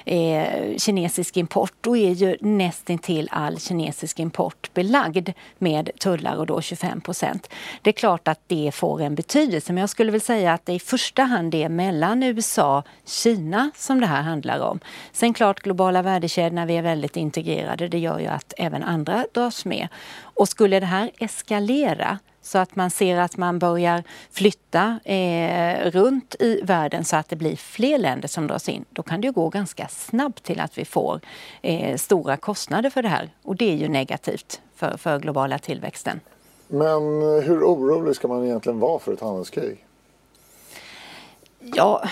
eh, 0.05 0.77
kinesisk 0.77 1.37
import, 1.37 1.73
då 1.81 1.97
är 1.97 2.11
ju 2.11 2.37
nästintill 2.41 3.29
all 3.33 3.61
kinesisk 3.61 4.19
import 4.19 4.75
belagd 4.75 5.29
med 5.59 5.91
tullar 5.99 6.37
och 6.37 6.47
då 6.47 6.61
25 6.61 7.01
procent. 7.01 7.51
Det 7.83 7.91
är 7.91 7.95
klart 7.95 8.29
att 8.29 8.41
det 8.47 8.71
får 8.75 9.01
en 9.01 9.15
betydelse, 9.15 9.73
men 9.73 9.81
jag 9.81 9.91
skulle 9.91 10.13
väl 10.13 10.21
säga 10.21 10.53
att 10.53 10.67
det 10.67 10.73
i 10.73 10.81
första 10.81 11.23
hand 11.23 11.55
är 11.55 11.69
mellan 11.69 12.23
USA 12.23 12.79
och 12.79 12.85
Kina 13.09 13.71
som 13.77 14.01
det 14.01 14.07
här 14.07 14.23
handlar 14.23 14.61
om. 14.61 14.81
Sen 15.13 15.35
klart 15.35 15.61
globala 15.61 16.03
värdekedjorna, 16.03 16.67
vi 16.67 16.77
är 16.77 16.83
väldigt 16.83 17.17
integrerade, 17.17 17.89
det 17.89 17.99
gör 17.99 18.19
ju 18.19 18.27
att 18.27 18.55
även 18.57 18.83
andra 18.83 19.27
dras 19.33 19.65
med. 19.65 19.89
Och 20.23 20.49
skulle 20.49 20.81
det 20.81 20.87
här 20.87 21.11
eskalera 21.19 22.19
så 22.43 22.59
att 22.59 22.77
man 22.77 22.91
ser 22.91 23.17
att 23.17 23.37
man 23.37 23.59
börjar 23.59 24.05
flytta 24.31 25.01
eh, 25.05 25.91
runt 25.91 26.35
i 26.39 26.61
världen 26.63 27.05
så 27.05 27.17
att 27.17 27.29
det 27.29 27.37
blir 27.37 27.57
fler 27.57 27.99
länder 27.99 28.29
som 28.29 28.47
dras 28.47 28.69
in. 28.69 28.85
Då 28.91 29.03
kan 29.03 29.21
det 29.21 29.31
gå 29.31 29.49
ganska 29.49 29.89
snabbt 29.89 30.43
till 30.43 30.61
att 30.61 30.79
vi 30.79 30.85
får 30.85 31.21
eh, 31.63 31.97
stora 31.97 32.37
kostnader 32.37 32.91
för 32.91 33.03
det 33.03 33.09
här. 33.09 33.31
Och 33.43 33.57
det 33.57 33.73
är 33.73 33.77
ju 33.77 33.89
negativt 33.89 34.61
för, 34.75 34.97
för 34.97 35.19
globala 35.19 35.59
tillväxten. 35.59 36.21
Men 36.69 37.03
hur 37.23 37.63
orolig 37.63 38.17
ska 38.17 38.29
man 38.29 38.45
egentligen 38.45 38.79
vara 38.79 38.99
för 38.99 39.13
ett 39.13 39.21
handelskrig? 39.21 39.85
Ja, 41.61 42.05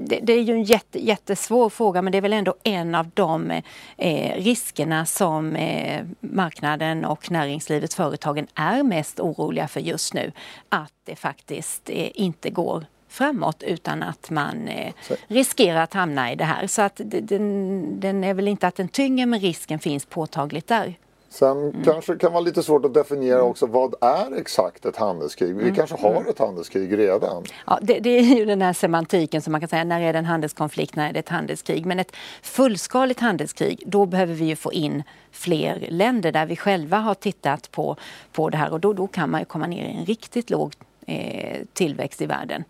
det, 0.00 0.20
det, 0.22 0.32
är 0.32 0.42
ju 0.42 0.52
en 0.52 0.62
jätte, 0.62 0.98
jättesvår 1.06 1.70
fråga 1.70 2.02
men 2.02 2.12
det 2.12 2.18
är 2.18 2.22
väl 2.22 2.32
ändå 2.32 2.54
en 2.64 2.94
av 2.94 3.10
de 3.14 3.50
eh, 3.96 4.42
riskerna 4.42 5.06
som 5.06 5.56
eh, 5.56 6.04
marknaden 6.20 7.04
och 7.04 7.30
näringslivet, 7.30 7.94
företagen 7.94 8.46
är 8.54 8.82
mest 8.82 9.20
oroliga 9.20 9.68
för 9.68 9.80
just 9.80 10.14
nu. 10.14 10.32
Att 10.68 10.92
det 11.04 11.16
faktiskt 11.16 11.90
eh, 11.90 12.08
inte 12.14 12.50
går 12.50 12.84
framåt 13.08 13.62
utan 13.62 14.02
att 14.02 14.30
man 14.30 14.68
eh, 14.68 14.92
riskerar 15.26 15.82
att 15.82 15.94
hamna 15.94 16.32
i 16.32 16.36
det 16.36 16.44
här. 16.44 16.66
Så 16.66 16.82
att 16.82 17.00
den, 17.04 18.00
den 18.00 18.24
är 18.24 18.34
väl 18.34 18.48
inte 18.48 18.66
att 18.66 18.76
den 18.76 18.88
tynger 18.88 19.26
men 19.26 19.40
risken 19.40 19.78
finns 19.78 20.06
påtagligt 20.06 20.66
där. 20.66 20.94
Sen 21.30 21.58
mm. 21.58 21.84
kanske 21.84 22.12
det 22.12 22.18
kan 22.18 22.32
vara 22.32 22.40
lite 22.40 22.62
svårt 22.62 22.84
att 22.84 22.94
definiera 22.94 23.42
också 23.42 23.66
vad 23.66 23.94
är 24.00 24.36
exakt 24.36 24.86
ett 24.86 24.96
handelskrig? 24.96 25.56
Vi 25.56 25.62
mm. 25.62 25.74
kanske 25.74 25.96
har 25.96 26.16
mm. 26.16 26.28
ett 26.28 26.38
handelskrig 26.38 26.98
redan? 26.98 27.44
Ja, 27.66 27.78
det, 27.82 27.98
det, 27.98 28.10
är 28.10 28.36
ju 28.36 28.44
den 28.44 28.62
här 28.62 28.72
semantiken 28.72 29.42
som 29.42 29.52
man 29.52 29.60
kan 29.60 29.68
säga, 29.68 29.84
när 29.84 30.00
är 30.00 30.12
det 30.12 30.18
en 30.18 30.24
handelskonflikt, 30.24 30.96
när 30.96 31.08
är 31.08 31.12
det 31.12 31.18
ett 31.18 31.28
handelskrig? 31.28 31.86
Men 31.86 31.98
ett 31.98 32.12
fullskaligt 32.42 33.20
handelskrig, 33.20 33.82
då 33.86 34.06
behöver 34.06 34.34
vi 34.34 34.44
ju 34.44 34.56
få 34.56 34.72
in 34.72 35.02
fler 35.30 35.86
länder 35.88 36.32
där 36.32 36.46
vi 36.46 36.56
själva 36.56 36.96
har 36.96 37.14
tittat 37.14 37.70
på, 37.70 37.96
på 38.32 38.50
det 38.50 38.56
här 38.56 38.72
och 38.72 38.80
då, 38.80 38.92
då 38.92 39.06
kan 39.06 39.30
man 39.30 39.40
ju 39.40 39.44
komma 39.44 39.66
ner 39.66 39.84
i 39.84 39.96
en 39.98 40.04
riktigt 40.04 40.50
låg 40.50 40.72
eh, 41.06 41.58
tillväxt 41.72 42.22
i 42.22 42.26
världen. 42.26 42.64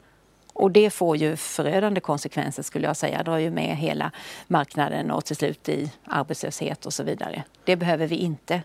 Och 0.58 0.70
det 0.70 0.90
får 0.90 1.16
ju 1.16 1.36
förödande 1.36 2.00
konsekvenser 2.00 2.62
skulle 2.62 2.86
jag 2.86 2.96
säga. 2.96 3.22
Drar 3.22 3.38
ju 3.38 3.50
med 3.50 3.76
hela 3.76 4.12
marknaden 4.46 5.10
och 5.10 5.24
till 5.24 5.36
slut 5.36 5.68
i 5.68 5.92
arbetslöshet 6.04 6.86
och 6.86 6.92
så 6.92 7.02
vidare. 7.02 7.44
Det 7.64 7.76
behöver 7.76 8.06
vi 8.06 8.16
inte. 8.16 8.62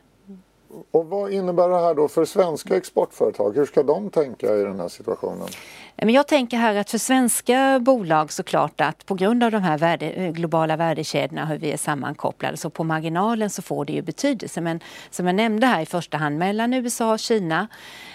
Och 0.92 1.06
vad 1.06 1.34
innebär 1.34 1.70
det 1.70 1.80
här 1.80 1.94
då 1.94 2.08
för 2.08 2.26
svenska 2.26 2.78
exportföretag? 2.78 3.56
Hur 3.56 3.66
ska 3.66 3.84
de 3.84 4.10
tänka 4.10 4.56
i 4.56 4.64
den 4.64 4.80
här 4.80 4.88
situationen? 4.88 5.48
jag 5.96 6.28
tänker 6.28 6.58
här 6.58 6.76
att 6.76 6.90
för 6.90 6.98
svenska 6.98 7.80
bolag 7.80 8.32
såklart 8.32 8.82
att 8.82 9.06
på 9.06 9.16
grund 9.16 9.44
av 9.44 9.52
de 9.52 9.64
här 9.64 9.78
värde, 9.78 10.32
globala 10.32 10.76
värdekedjorna, 10.76 11.46
hur 11.46 11.58
vi 11.58 11.72
är 11.72 11.78
sammankopplade, 11.78 12.58
så 12.58 12.70
på 12.70 12.84
marginalen 12.84 13.50
så 13.50 13.62
får 13.62 13.86
det 13.86 13.94
ju 13.94 14.02
betydelse. 14.02 14.62
Men 14.62 14.80
som 15.10 15.28
jag 15.28 15.36
nämnde 15.36 15.68
här 15.68 15.82
i 15.82 15.86
första 15.86 16.18
hand 16.18 16.38
mellan 16.38 16.74
USA 16.74 17.14
och 17.14 17.20
Kina 17.20 17.68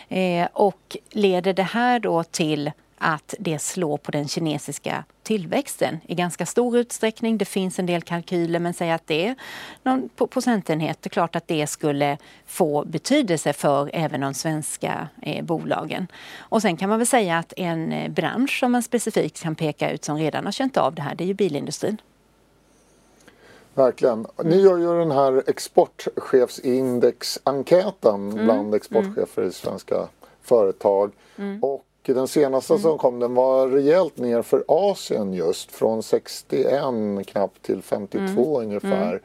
eh, 0.09 0.49
och 0.53 0.97
leder 1.11 1.53
det 1.53 1.63
här 1.63 2.01
då 2.01 2.23
till 2.23 2.71
att 3.01 3.35
det 3.39 3.59
slår 3.59 3.97
på 3.97 4.11
den 4.11 4.29
kinesiska 4.29 5.05
tillväxten 5.23 6.01
i 6.07 6.15
ganska 6.15 6.47
stor 6.47 6.79
utsträckning. 6.79 7.39
Det 7.39 7.45
finns 7.45 7.79
en 7.79 7.87
del 7.87 8.03
kalkyler 8.03 8.59
men 8.59 8.75
säg 8.75 8.91
att 8.91 9.07
det 9.07 9.27
är 9.27 9.35
någon 9.83 10.09
procentenhet. 10.31 10.99
Det 11.01 11.07
är 11.07 11.11
klart 11.11 11.37
att 11.37 11.49
det 11.49 11.67
skulle 11.67 12.19
få 12.47 12.85
betydelse 12.85 13.53
för 13.53 13.91
även 13.93 14.21
de 14.21 14.35
svenska 14.35 15.09
eh, 15.23 15.45
bolagen. 15.45 16.07
Och 16.39 16.63
sen 16.63 16.77
kan 16.77 16.89
man 16.89 16.99
väl 16.99 17.07
säga 17.07 17.39
att 17.39 17.53
en 17.57 17.93
eh, 17.93 18.11
bransch 18.11 18.59
som 18.61 18.73
man 18.73 18.83
specifikt 18.83 19.43
kan 19.43 19.55
peka 19.55 19.91
ut 19.91 20.05
som 20.05 20.17
redan 20.17 20.45
har 20.45 20.53
känt 20.53 20.77
av 20.77 20.95
det 20.95 21.03
här, 21.03 21.15
det 21.15 21.25
är 21.25 21.29
ju 21.29 21.35
bilindustrin. 21.35 22.01
Verkligen. 23.75 24.27
Ni 24.45 24.61
gör 24.61 24.79
ju 24.79 24.99
den 24.99 25.11
här 25.11 25.43
exportchefsindexenkäten 25.47 28.33
mm. 28.33 28.45
bland 28.45 28.75
exportchefer 28.75 29.43
i 29.43 29.53
svenska 29.53 30.09
företag. 30.43 31.13
Mm. 31.37 31.65
Och 31.65 31.85
den 32.15 32.29
senaste 32.29 32.73
mm. 32.73 32.83
som 32.83 32.99
kom 32.99 33.19
den 33.19 33.35
var 33.35 33.69
rejält 33.69 34.17
ner 34.17 34.43
för 34.43 34.65
Asien 34.69 35.35
just 35.35 35.73
från 35.73 36.03
61 36.03 36.83
knappt 37.27 37.63
till 37.63 37.83
52 37.83 38.25
mm. 38.25 38.69
ungefär. 38.69 39.11
Mm. 39.11 39.23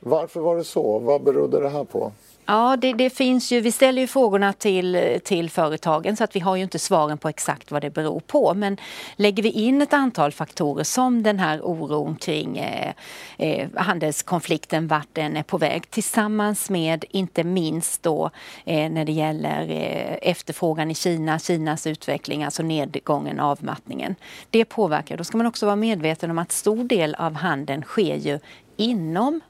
Varför 0.00 0.40
var 0.40 0.56
det 0.56 0.64
så? 0.64 0.98
Vad 0.98 1.22
berodde 1.22 1.60
det 1.60 1.68
här 1.68 1.84
på? 1.84 2.12
Ja, 2.46 2.76
det, 2.76 2.92
det, 2.92 3.10
finns 3.10 3.52
ju, 3.52 3.60
vi 3.60 3.72
ställer 3.72 4.02
ju 4.02 4.08
frågorna 4.08 4.52
till, 4.52 5.20
till 5.24 5.50
företagen 5.50 6.16
så 6.16 6.24
att 6.24 6.36
vi 6.36 6.40
har 6.40 6.56
ju 6.56 6.62
inte 6.62 6.78
svaren 6.78 7.18
på 7.18 7.28
exakt 7.28 7.70
vad 7.70 7.82
det 7.82 7.90
beror 7.90 8.20
på. 8.20 8.54
Men 8.54 8.76
lägger 9.16 9.42
vi 9.42 9.50
in 9.50 9.82
ett 9.82 9.92
antal 9.92 10.32
faktorer 10.32 10.84
som 10.84 11.22
den 11.22 11.38
här 11.38 11.60
oron 11.62 12.16
kring 12.16 12.58
eh, 12.58 12.92
eh, 13.38 13.68
handelskonflikten, 13.76 14.86
vart 14.86 15.08
den 15.12 15.36
är 15.36 15.42
på 15.42 15.58
väg 15.58 15.90
tillsammans 15.90 16.70
med 16.70 17.04
inte 17.10 17.44
minst 17.44 18.02
då 18.02 18.30
eh, 18.64 18.90
när 18.90 19.04
det 19.04 19.12
gäller 19.12 19.70
eh, 19.70 20.30
efterfrågan 20.30 20.90
i 20.90 20.94
Kina, 20.94 21.38
Kinas 21.38 21.86
utveckling, 21.86 22.44
alltså 22.44 22.62
nedgången, 22.62 23.40
avmattningen. 23.40 24.14
Det 24.50 24.64
påverkar. 24.64 25.16
Då 25.16 25.24
ska 25.24 25.36
man 25.36 25.46
också 25.46 25.66
vara 25.66 25.76
medveten 25.76 26.30
om 26.30 26.38
att 26.38 26.52
stor 26.52 26.84
del 26.84 27.14
av 27.14 27.34
handeln 27.34 27.82
sker 27.82 28.16
ju 28.16 28.38
inom 28.76 29.40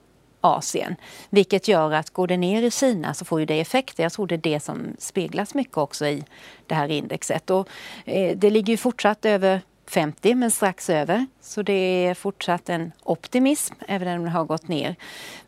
Asien. 0.42 0.96
Vilket 1.30 1.68
gör 1.68 1.92
att 1.92 2.10
går 2.10 2.26
det 2.26 2.36
ner 2.36 2.62
i 2.62 2.70
Kina 2.70 3.14
så 3.14 3.24
får 3.24 3.40
ju 3.40 3.46
det 3.46 3.60
effekter. 3.60 4.02
Jag 4.02 4.12
tror 4.12 4.26
det 4.26 4.34
är 4.34 4.38
det 4.38 4.60
som 4.60 4.96
speglas 4.98 5.54
mycket 5.54 5.76
också 5.76 6.06
i 6.06 6.24
det 6.66 6.74
här 6.74 6.88
indexet. 6.88 7.50
Och, 7.50 7.68
eh, 8.04 8.36
det 8.36 8.50
ligger 8.50 8.72
ju 8.72 8.76
fortsatt 8.76 9.24
över 9.24 9.60
50 9.86 10.34
men 10.34 10.50
strax 10.50 10.90
över. 10.90 11.26
Så 11.40 11.62
det 11.62 12.06
är 12.06 12.14
fortsatt 12.14 12.68
en 12.68 12.92
optimism 13.02 13.74
även 13.88 14.18
om 14.18 14.24
det 14.24 14.30
har 14.30 14.44
gått 14.44 14.68
ner. 14.68 14.96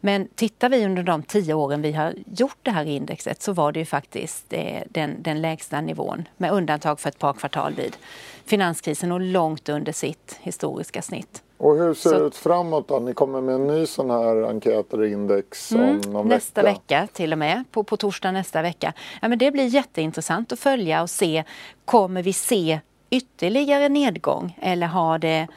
Men 0.00 0.28
tittar 0.34 0.68
vi 0.68 0.84
under 0.84 1.02
de 1.02 1.22
tio 1.22 1.54
åren 1.54 1.82
vi 1.82 1.92
har 1.92 2.14
gjort 2.26 2.58
det 2.62 2.70
här 2.70 2.84
indexet 2.84 3.42
så 3.42 3.52
var 3.52 3.72
det 3.72 3.78
ju 3.78 3.86
faktiskt 3.86 4.52
eh, 4.52 4.82
den, 4.90 5.22
den 5.22 5.42
lägsta 5.42 5.80
nivån 5.80 6.28
med 6.36 6.50
undantag 6.50 7.00
för 7.00 7.08
ett 7.08 7.18
par 7.18 7.32
kvartal 7.32 7.74
vid 7.74 7.96
finanskrisen 8.44 9.12
och 9.12 9.20
långt 9.20 9.68
under 9.68 9.92
sitt 9.92 10.38
historiska 10.40 11.02
snitt. 11.02 11.42
Och 11.64 11.76
hur 11.76 11.94
ser 11.94 12.21
det 12.21 12.26
ut 12.26 12.37
framåt 12.37 12.88
då? 12.88 12.99
Ni 12.99 13.14
kommer 13.14 13.40
med 13.40 13.54
en 13.54 13.66
ny 13.66 13.87
sån 13.87 14.11
här 14.11 14.42
enkät 14.42 14.92
eller 14.92 15.04
index 15.04 15.73
mm, 15.73 16.00
om 16.06 16.12
någon 16.12 16.28
nästa 16.28 16.62
vecka. 16.62 17.00
vecka 17.00 17.09
till 17.12 17.33
och 17.33 17.38
med, 17.38 17.64
på, 17.71 17.85
på 17.85 17.97
torsdag 17.97 18.33
nästa 18.33 18.62
vecka. 18.62 18.92
Ja, 19.23 19.28
men 19.28 19.38
det 19.38 19.50
blir 19.50 19.66
jätteintressant 19.66 20.52
att 20.52 20.59
följa 20.59 21.02
och 21.02 21.11
se, 21.11 21.44
kommer 21.85 22.23
vi 22.23 22.33
se 22.33 22.80
ytterligare 23.11 23.88
nedgång 23.88 24.59
eller 24.62 24.87
har 24.87 25.18
det 25.18 25.49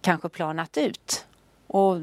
kanske 0.00 0.28
planat 0.28 0.76
ut? 0.76 1.26
Och 1.66 1.96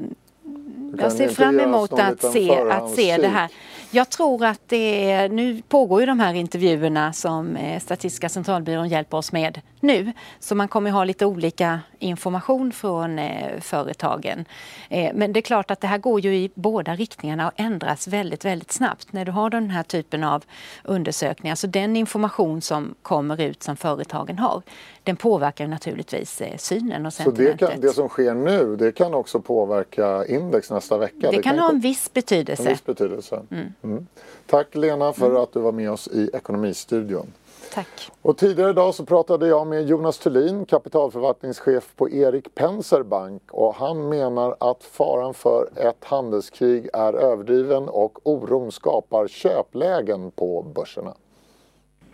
jag 0.98 1.12
ser 1.12 1.28
fram 1.28 1.60
emot 1.60 1.92
att 1.92 2.32
se, 2.32 2.60
att 2.60 2.90
se 2.90 3.16
det 3.16 3.28
här. 3.28 3.50
Jag 3.94 4.10
tror 4.10 4.44
att 4.44 4.60
det 4.66 5.10
är, 5.10 5.28
nu 5.28 5.62
pågår 5.68 6.00
ju 6.00 6.06
de 6.06 6.20
här 6.20 6.34
intervjuerna 6.34 7.12
som 7.12 7.56
eh, 7.56 7.80
Statistiska 7.80 8.28
centralbyrån 8.28 8.88
hjälper 8.88 9.16
oss 9.16 9.32
med 9.32 9.60
nu. 9.80 10.12
Så 10.40 10.54
man 10.54 10.68
kommer 10.68 10.90
ha 10.90 11.04
lite 11.04 11.26
olika 11.26 11.80
information 11.98 12.72
från 12.72 13.18
eh, 13.18 13.60
företagen. 13.60 14.44
Eh, 14.88 15.10
men 15.14 15.32
det 15.32 15.40
är 15.40 15.42
klart 15.42 15.70
att 15.70 15.80
det 15.80 15.86
här 15.86 15.98
går 15.98 16.20
ju 16.20 16.36
i 16.36 16.50
båda 16.54 16.94
riktningarna 16.94 17.46
och 17.46 17.52
ändras 17.56 18.08
väldigt, 18.08 18.44
väldigt 18.44 18.72
snabbt 18.72 19.12
när 19.12 19.24
du 19.24 19.32
har 19.32 19.50
den 19.50 19.70
här 19.70 19.82
typen 19.82 20.24
av 20.24 20.44
undersökningar. 20.84 21.54
Så 21.54 21.66
den 21.66 21.96
information 21.96 22.60
som 22.60 22.94
kommer 23.02 23.40
ut 23.40 23.62
som 23.62 23.76
företagen 23.76 24.38
har, 24.38 24.62
den 25.04 25.16
påverkar 25.16 25.66
naturligtvis 25.66 26.40
eh, 26.40 26.56
synen 26.56 27.06
och 27.06 27.12
sentimentet. 27.12 27.60
Så 27.60 27.66
det, 27.66 27.72
kan, 27.72 27.80
det 27.80 27.88
som 27.88 28.08
sker 28.08 28.34
nu, 28.34 28.76
det 28.76 28.92
kan 28.92 29.14
också 29.14 29.40
påverka 29.40 30.26
index 30.26 30.70
nästa 30.70 30.98
vecka? 30.98 31.16
Det, 31.20 31.36
det 31.36 31.42
kan, 31.42 31.42
kan 31.42 31.58
ha 31.58 31.70
en 31.70 31.80
viss 31.80 32.12
betydelse. 32.12 32.62
En 32.62 32.68
viss 32.68 32.84
betydelse. 32.84 33.42
Mm. 33.50 33.72
Mm. 33.82 34.06
Tack 34.46 34.74
Lena 34.74 35.12
för 35.12 35.26
mm. 35.26 35.42
att 35.42 35.52
du 35.52 35.60
var 35.60 35.72
med 35.72 35.90
oss 35.90 36.08
i 36.08 36.30
Ekonomistudion. 36.32 37.32
Tack. 37.74 38.10
Och 38.22 38.36
tidigare 38.36 38.70
idag 38.70 38.94
så 38.94 39.04
pratade 39.04 39.46
jag 39.46 39.66
med 39.66 39.86
Jonas 39.86 40.18
Thulin, 40.18 40.64
kapitalförvaltningschef 40.64 41.96
på 41.96 42.10
Erik 42.10 42.54
Penser 42.54 43.02
Bank 43.02 43.42
och 43.50 43.74
han 43.74 44.08
menar 44.08 44.56
att 44.60 44.84
faran 44.84 45.34
för 45.34 45.68
ett 45.76 46.04
handelskrig 46.04 46.88
är 46.92 47.12
överdriven 47.12 47.88
och 47.88 48.18
oron 48.22 48.72
skapar 48.72 49.28
köplägen 49.28 50.30
på 50.30 50.62
börserna. 50.74 51.14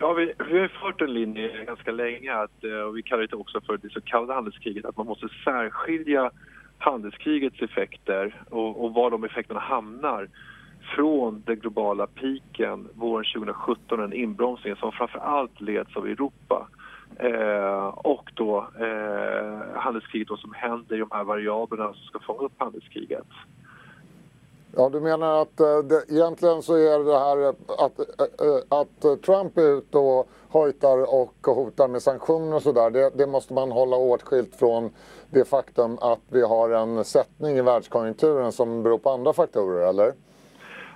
Ja, 0.01 0.13
vi, 0.13 0.33
vi 0.51 0.59
har 0.59 0.69
fört 0.69 1.01
en 1.01 1.13
linje 1.13 1.65
ganska 1.65 1.93
länge 1.93 2.35
att, 2.35 2.65
eh, 2.65 2.81
och 2.81 2.97
vi 2.97 3.03
kallar 3.03 3.27
det 3.27 3.37
också 3.37 3.61
för 3.61 3.77
det 3.77 3.93
så 3.93 4.01
kallade 4.01 4.35
handelskriget, 4.35 4.85
att 4.85 4.97
man 4.97 5.07
måste 5.07 5.29
särskilja 5.45 6.31
handelskrigets 6.79 7.63
effekter 7.63 8.43
och, 8.51 8.85
och 8.85 8.95
var 8.95 9.11
de 9.11 9.25
effekterna 9.25 9.61
hamnar 9.61 10.29
från 10.95 11.43
den 11.47 11.57
globala 11.57 12.07
piken 12.07 12.89
våren 12.95 13.25
2017, 13.35 14.01
en 14.01 14.13
inbromsning 14.13 14.77
som 14.77 14.93
framför 14.93 15.19
allt 15.19 15.61
leds 15.61 15.97
av 15.97 16.07
Europa. 16.07 16.69
Eh, 17.17 17.87
och 17.87 18.31
då 18.35 18.69
eh, 18.81 19.81
handelskriget 19.81 20.29
då 20.29 20.37
som 20.37 20.53
händer 20.55 20.97
i 20.97 20.99
de 20.99 21.09
här 21.11 21.25
variablerna 21.25 21.93
som 21.93 22.05
ska 22.07 22.19
fånga 22.19 22.41
upp 22.41 22.55
handelskriget. 22.59 23.27
Ja, 24.79 24.89
du 24.89 25.01
menar 25.01 25.43
att 25.43 25.61
äh, 25.61 25.79
det, 25.79 26.05
egentligen 26.09 26.63
så 26.63 26.75
är 26.75 27.05
det 27.05 27.19
här 27.19 27.49
att, 27.85 27.99
äh, 28.41 28.79
att 28.81 29.23
Trump 29.23 29.59
är 29.59 29.79
ute 29.79 29.99
och 29.99 30.29
hojtar 30.49 31.15
och 31.15 31.55
hotar 31.55 31.89
med 31.89 32.03
sanktioner 32.03 32.57
och 32.57 32.63
sådär. 32.63 32.91
Det, 32.91 33.11
det 33.15 33.27
måste 33.27 33.55
man 33.55 33.71
hålla 33.73 33.97
åtskilt 33.97 34.57
från 34.57 34.91
det 35.31 35.49
faktum 35.49 35.99
att 36.01 36.21
vi 36.33 36.43
har 36.43 36.71
en 36.71 37.05
sättning 37.05 37.57
i 37.57 37.63
världskonjunkturen 37.63 38.53
som 38.53 38.83
beror 38.83 38.99
på 38.99 39.11
andra 39.11 39.33
faktorer, 39.33 39.89
eller? 39.89 40.13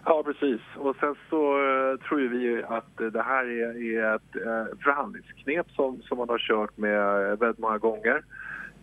Ja, 0.04 0.22
precis. 0.24 0.60
Och 0.78 0.96
sen 0.96 1.14
så 1.30 1.58
uh, 1.58 1.98
tror 1.98 2.28
vi 2.28 2.62
att 2.68 3.12
det 3.12 3.22
här 3.22 3.44
är, 3.44 3.96
är 3.96 4.16
ett 4.16 4.36
uh, 4.36 4.78
förhandlingsknep 4.84 5.70
som, 5.70 6.02
som 6.02 6.18
man 6.18 6.28
har 6.28 6.38
kört 6.38 6.76
med 6.76 7.38
väldigt 7.38 7.58
många 7.58 7.78
gånger. 7.78 8.22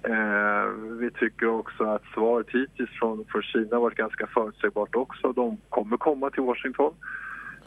Eh, 0.04 0.70
vi 1.00 1.12
tycker 1.12 1.48
också 1.48 1.84
att 1.84 2.02
svaret 2.14 2.48
hittills 2.50 2.90
från, 3.00 3.26
från 3.26 3.42
Kina 3.42 3.80
varit 3.80 3.98
ganska 3.98 4.28
förutsägbart 4.28 4.96
också. 4.96 5.34
De 5.34 5.58
kommer 5.70 5.98
komma 5.98 6.30
till 6.30 6.44
Washington. 6.44 6.94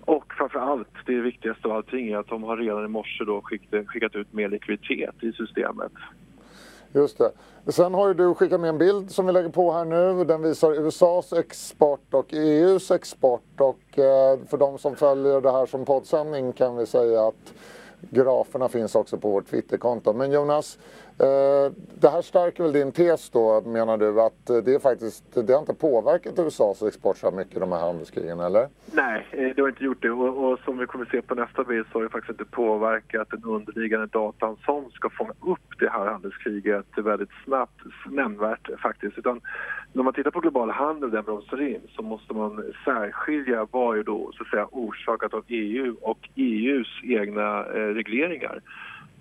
Och 0.00 0.24
framför 0.38 0.58
allt, 0.58 0.88
det 1.06 1.20
viktigaste 1.20 1.68
av 1.68 1.74
allting 1.74 2.08
är 2.08 2.16
att 2.16 2.28
de 2.28 2.42
har 2.42 2.56
redan 2.56 2.84
i 2.84 2.88
morse 2.88 3.24
då 3.24 3.40
skickat, 3.42 3.86
skickat 3.86 4.14
ut 4.14 4.32
mer 4.32 4.48
likviditet 4.48 5.14
i 5.20 5.32
systemet. 5.32 5.92
Just 6.94 7.18
det. 7.18 7.32
Sen 7.72 7.94
har 7.94 8.08
ju 8.08 8.14
du 8.14 8.34
skickat 8.34 8.60
med 8.60 8.70
en 8.70 8.78
bild 8.78 9.10
som 9.10 9.26
vi 9.26 9.32
lägger 9.32 9.48
på 9.48 9.72
här 9.72 9.84
nu. 9.84 10.24
Den 10.24 10.42
visar 10.42 10.86
USAs 10.86 11.32
export 11.32 12.14
och 12.14 12.34
EUs 12.34 12.90
export. 12.90 13.60
Och 13.60 13.98
eh, 13.98 14.38
för 14.50 14.56
de 14.56 14.78
som 14.78 14.96
följer 14.96 15.40
det 15.40 15.52
här 15.52 15.66
som 15.66 15.84
poddsändning 15.84 16.52
kan 16.52 16.76
vi 16.76 16.86
säga 16.86 17.26
att 17.26 17.54
graferna 18.10 18.68
finns 18.68 18.94
också 18.94 19.18
på 19.18 19.30
vårt 19.30 19.46
Twitterkonto. 19.46 20.12
Men 20.12 20.32
Jonas, 20.32 20.78
eh, 21.18 21.72
det 22.00 22.08
här 22.08 22.22
stärker 22.22 22.62
väl 22.62 22.72
din 22.72 22.92
tes 22.92 23.30
då, 23.30 23.60
menar 23.60 23.98
du, 23.98 24.20
att 24.20 24.50
eh, 24.50 24.56
det, 24.56 24.74
är 24.74 24.78
faktiskt, 24.78 25.24
det 25.46 25.52
har 25.52 25.60
inte 25.60 25.74
påverkat 25.74 26.38
USAs 26.38 26.82
export 26.82 27.16
så 27.16 27.30
mycket, 27.30 27.60
de 27.60 27.72
här 27.72 27.80
handelskrigen, 27.80 28.40
eller? 28.40 28.68
Nej, 28.92 29.26
eh, 29.30 29.48
det 29.56 29.62
har 29.62 29.68
inte 29.68 29.84
gjort 29.84 30.02
det. 30.02 30.10
Och, 30.10 30.52
och, 30.52 30.58
som 30.58 30.78
vi 30.78 30.86
kommer 30.86 31.04
se 31.04 31.22
på 31.22 31.34
nästa 31.34 31.64
bild 31.64 31.86
så 31.92 31.98
har 31.98 32.02
det 32.02 32.08
faktiskt 32.08 32.40
inte 32.40 32.52
påverkat 32.52 33.30
den 33.30 33.44
underliggande 33.44 34.06
datan 34.06 34.56
som 34.64 34.90
ska 34.90 35.10
fånga 35.10 35.32
upp 35.40 35.78
det 35.78 35.88
här 35.88 36.06
handelskriget 36.06 36.86
väldigt 36.96 37.30
snabbt, 37.44 37.80
nämnvärt 38.10 38.80
faktiskt. 38.82 39.18
Utan 39.18 39.40
när 39.92 40.02
man 40.02 40.12
tittar 40.12 40.30
på 40.30 40.40
global 40.40 40.70
handel 40.70 41.04
och 41.04 41.10
den 41.10 41.24
bromsar 41.24 41.60
in 41.60 41.80
så 41.96 42.02
måste 42.02 42.34
man 42.34 42.64
särskilja 42.84 43.66
vad 43.70 43.98
är 43.98 44.02
då 44.02 44.30
så 44.34 44.42
att 44.42 44.48
säga 44.48 44.68
orsakat 44.70 45.34
av 45.34 45.44
EU 45.48 45.96
och 46.00 46.28
EUs 46.36 47.00
egna 47.02 47.64
eh, 47.64 47.91
regleringar 47.94 48.60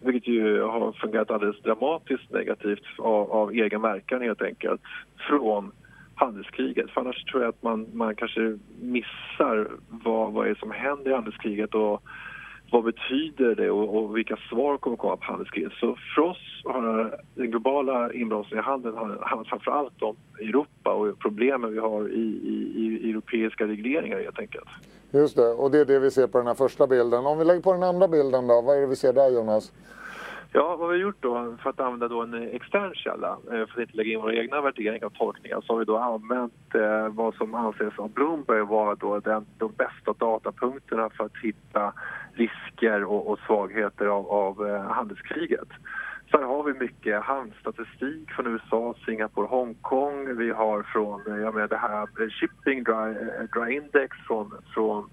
vilket 0.01 0.27
ju 0.27 0.61
har 0.61 0.91
fungerat 0.91 1.31
alldeles 1.31 1.61
dramatiskt 1.61 2.31
negativt 2.31 2.83
av, 2.97 3.31
av 3.31 3.51
egen 3.51 3.81
verkan 3.81 4.21
helt 4.21 4.41
enkelt, 4.41 4.81
från 5.29 5.71
handelskriget. 6.15 6.89
För 6.89 7.01
annars 7.01 7.23
tror 7.23 7.43
jag 7.43 7.49
att 7.49 7.63
man, 7.63 7.87
man 7.93 8.15
kanske 8.15 8.57
missar 8.81 9.67
vad, 9.89 10.33
vad 10.33 10.47
är 10.47 10.55
som 10.55 10.71
händer 10.71 11.11
i 11.11 11.13
handelskriget 11.13 11.75
och 11.75 12.03
vad 12.71 12.83
betyder 12.83 13.55
det 13.55 13.71
och, 13.71 13.97
och 13.97 14.17
vilka 14.17 14.37
svar 14.49 14.77
kommer 14.77 14.97
komma 14.97 15.17
på 15.17 15.25
handelskriget. 15.25 15.73
Så 15.73 15.97
för 16.15 16.21
oss 16.21 16.61
har 16.65 17.17
den 17.35 17.51
globala 17.51 18.13
inbromsningen 18.13 18.65
i 18.65 18.67
handeln 18.67 18.97
handlat 19.21 19.47
framför 19.47 19.71
allt 19.71 20.01
om 20.01 20.15
Europa 20.39 20.93
och 20.93 21.19
problemen 21.19 21.73
vi 21.73 21.79
har 21.79 22.09
i, 22.09 22.21
i, 22.43 22.71
i 22.75 23.09
europeiska 23.09 23.67
regleringar 23.67 24.19
helt 24.19 24.39
enkelt. 24.39 24.67
Just 25.13 25.35
det, 25.35 25.47
och 25.47 25.71
det 25.71 25.79
är 25.79 25.85
det 25.85 25.99
vi 25.99 26.11
ser 26.11 26.27
på 26.27 26.37
den 26.37 26.47
här 26.47 26.53
första 26.53 26.87
bilden. 26.87 27.25
Om 27.25 27.37
vi 27.37 27.45
lägger 27.45 27.61
på 27.61 27.73
den 27.73 27.83
andra 27.83 28.07
bilden 28.07 28.47
då, 28.47 28.61
vad 28.61 28.77
är 28.77 28.81
det 28.81 28.87
vi 28.87 28.95
ser 28.95 29.13
där 29.13 29.29
Jonas? 29.29 29.71
Ja, 30.53 30.75
vad 30.75 30.89
vi 30.89 30.95
har 30.95 31.01
gjort 31.01 31.15
då, 31.19 31.55
för 31.63 31.69
att 31.69 31.79
använda 31.79 32.07
då 32.07 32.21
en 32.21 32.33
extern 32.33 32.93
källa, 32.93 33.37
eh, 33.51 33.51
för 33.51 33.73
att 33.73 33.79
inte 33.79 33.97
lägga 33.97 34.11
in 34.11 34.21
våra 34.21 34.33
egna 34.33 34.61
värderingar 34.61 35.05
och 35.05 35.13
tolkningar, 35.13 35.61
så 35.61 35.73
har 35.73 35.79
vi 35.79 35.85
då 35.85 35.97
använt 35.97 36.75
eh, 36.75 37.07
vad 37.07 37.35
som 37.35 37.55
anses 37.55 37.99
av 37.99 38.09
Bloomberg 38.09 38.61
vara 38.61 38.95
då 38.95 39.19
den, 39.19 39.45
de 39.57 39.71
bästa 39.71 40.13
datapunkterna 40.17 41.09
för 41.09 41.23
att 41.23 41.37
hitta 41.43 41.93
risker 42.33 43.03
och, 43.03 43.27
och 43.27 43.39
svagheter 43.47 44.05
av, 44.05 44.27
av 44.27 44.67
eh, 44.67 44.81
handelskriget. 44.81 45.69
Så 46.31 46.37
här 46.37 46.45
har 46.45 46.63
vi 46.63 46.73
mycket 46.73 47.23
handstatistik 47.23 48.31
från 48.31 48.47
USA, 48.47 48.95
Singapore, 49.05 49.47
Hongkong. 49.47 50.37
Vi 50.37 50.49
har 50.49 50.83
från 50.83 51.21
eh, 51.27 51.37
jag 51.37 51.53
menar, 51.53 51.67
det 51.67 51.77
här 51.77 52.01
eh, 52.01 52.29
Shipping 52.29 52.83
Dry, 52.83 52.93
eh, 52.93 53.43
dry 53.53 53.75
Index 53.75 54.17
från, 54.27 54.51
från 54.73 55.09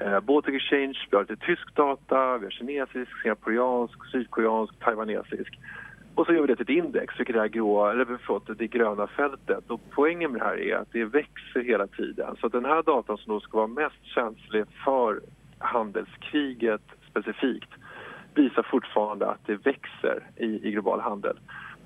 eh, 0.00 0.20
Baltic 0.20 0.54
Exchange, 0.54 1.08
vi 1.10 1.16
har 1.16 1.22
lite 1.24 1.46
tysk 1.46 1.74
data, 1.74 2.38
vi 2.38 2.46
har 2.46 2.50
kinesisk, 2.50 3.22
singaporiansk, 3.22 4.06
sydkoreansk, 4.12 4.78
taiwanesisk. 4.78 5.58
Och 6.14 6.26
så 6.26 6.32
gör 6.32 6.40
vi 6.40 6.46
det 6.46 6.56
till 6.56 6.78
ett 6.78 6.84
index, 6.84 7.14
vilket 7.18 7.36
är 7.36 7.46
grå, 7.46 7.86
eller 7.86 8.18
förlåt, 8.26 8.58
det 8.58 8.66
gröna 8.66 9.06
fältet. 9.06 9.70
Och 9.70 9.80
poängen 9.90 10.32
med 10.32 10.40
det 10.40 10.44
här 10.44 10.60
är 10.60 10.76
att 10.76 10.92
det 10.92 11.04
växer 11.04 11.60
hela 11.60 11.86
tiden. 11.86 12.36
Så 12.40 12.48
den 12.48 12.64
här 12.64 12.82
datan 12.82 13.18
som 13.18 13.34
då 13.34 13.40
ska 13.40 13.56
vara 13.56 13.66
mest 13.66 14.04
känslig 14.04 14.64
för 14.84 15.20
handelskriget 15.58 16.82
specifikt 17.10 17.70
visar 18.34 18.62
fortfarande 18.62 19.26
att 19.26 19.46
det 19.46 19.54
växer 19.54 20.22
i, 20.36 20.68
i 20.68 20.70
global 20.70 21.00
handel. 21.00 21.38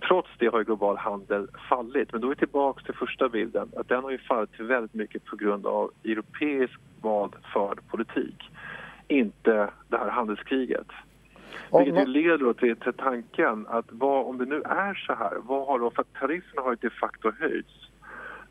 Trots 0.08 0.28
det 0.38 0.46
har 0.46 0.64
global 0.64 0.96
handel 0.96 1.48
fallit. 1.68 2.12
Men 2.12 2.20
då 2.20 2.26
är 2.26 2.30
vi 2.30 2.36
tillbaka 2.36 2.84
till 2.84 2.94
första 2.94 3.28
bilden. 3.28 3.68
att 3.76 3.88
Den 3.88 4.02
har 4.02 4.10
ju 4.10 4.18
fallit 4.18 4.60
väldigt 4.60 4.94
mycket 4.94 5.24
på 5.24 5.36
grund 5.36 5.66
av 5.66 5.90
europeisk 6.04 6.80
vald 7.00 7.36
förd 7.52 7.78
politik. 7.90 8.50
Inte 9.08 9.70
det 9.88 9.96
här 9.96 10.10
handelskriget. 10.10 10.86
Vilket 11.78 12.08
ju 12.08 12.12
leder 12.12 12.52
till, 12.52 12.76
till 12.76 12.92
tanken 12.92 13.66
att 13.68 13.86
vad, 13.88 14.26
om 14.26 14.38
det 14.38 14.44
nu 14.44 14.62
är 14.62 14.94
så 14.94 15.14
här, 15.14 15.36
vad 15.42 15.66
har 15.66 15.78
då, 15.78 15.90
för 15.90 16.02
tarifferna 16.02 16.62
har 16.62 16.70
ju 16.70 16.78
de 16.80 16.90
facto 16.90 17.32
höjts. 17.40 17.88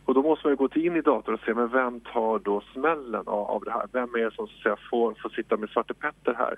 Och 0.05 0.13
då 0.13 0.21
måste 0.21 0.47
man 0.47 0.51
ju 0.51 0.55
gå 0.57 0.69
in 0.75 0.95
i 0.95 1.01
datorn 1.01 1.35
och 1.35 1.41
se, 1.45 1.53
men 1.53 1.69
vem 1.69 1.99
tar 1.99 2.39
då 2.39 2.61
smällen 2.73 3.23
av, 3.27 3.49
av 3.49 3.63
det 3.63 3.71
här? 3.71 3.87
Vem 3.91 4.15
är 4.15 4.19
det 4.19 4.31
som 4.31 4.47
så 4.47 4.53
att 4.53 4.63
säga, 4.63 4.75
får, 4.89 5.13
får 5.21 5.29
sitta 5.29 5.57
med 5.57 5.69
Svarte 5.69 5.93
Petter 5.93 6.33
här? 6.33 6.55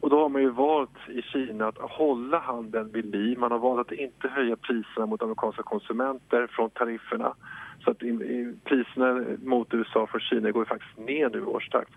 Och 0.00 0.10
då 0.10 0.20
har 0.20 0.28
man 0.28 0.42
ju 0.42 0.50
valt 0.50 1.08
i 1.08 1.22
Kina 1.22 1.68
att 1.68 1.78
hålla 1.78 2.38
handeln 2.38 2.90
vid 2.92 3.06
liv. 3.06 3.38
Man 3.38 3.52
har 3.52 3.58
valt 3.58 3.80
att 3.80 3.98
inte 3.98 4.28
höja 4.28 4.56
priserna 4.56 5.06
mot 5.06 5.22
amerikanska 5.22 5.62
konsumenter 5.62 6.46
från 6.46 6.70
tarifferna. 6.70 7.34
Så 7.84 7.90
att 7.90 7.98
priserna 8.64 9.24
mot 9.42 9.74
USA 9.74 10.06
från 10.06 10.20
Kina 10.20 10.50
går 10.50 10.64
faktiskt 10.64 10.98
ner 10.98 11.30
nu 11.30 11.38
i 11.38 11.42
årstakt. 11.42 11.92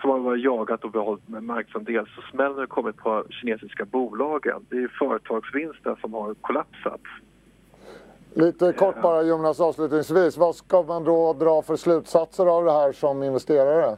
För 0.00 0.08
man 0.08 0.24
har 0.24 0.36
jagat 0.36 0.84
och 0.84 0.90
behållit 0.90 1.28
med 1.28 1.42
marknadsandel 1.42 2.06
så 2.06 2.22
smällen 2.30 2.58
har 2.58 2.66
kommit 2.66 2.96
på 2.96 3.24
kinesiska 3.30 3.84
bolagen. 3.84 4.66
Det 4.68 4.76
är 4.76 4.88
företagsvinsten 4.88 5.96
som 6.00 6.14
har 6.14 6.34
kollapsat. 6.34 7.00
Lite 8.34 8.72
kort 8.72 9.02
bara 9.02 9.22
Jonas 9.22 9.60
avslutningsvis. 9.60 10.36
Vad 10.36 10.54
ska 10.54 10.82
man 10.82 11.04
då 11.04 11.32
dra 11.32 11.62
för 11.62 11.76
slutsatser 11.76 12.46
av 12.46 12.64
det 12.64 12.72
här 12.72 12.92
som 12.92 13.22
investerare? 13.22 13.96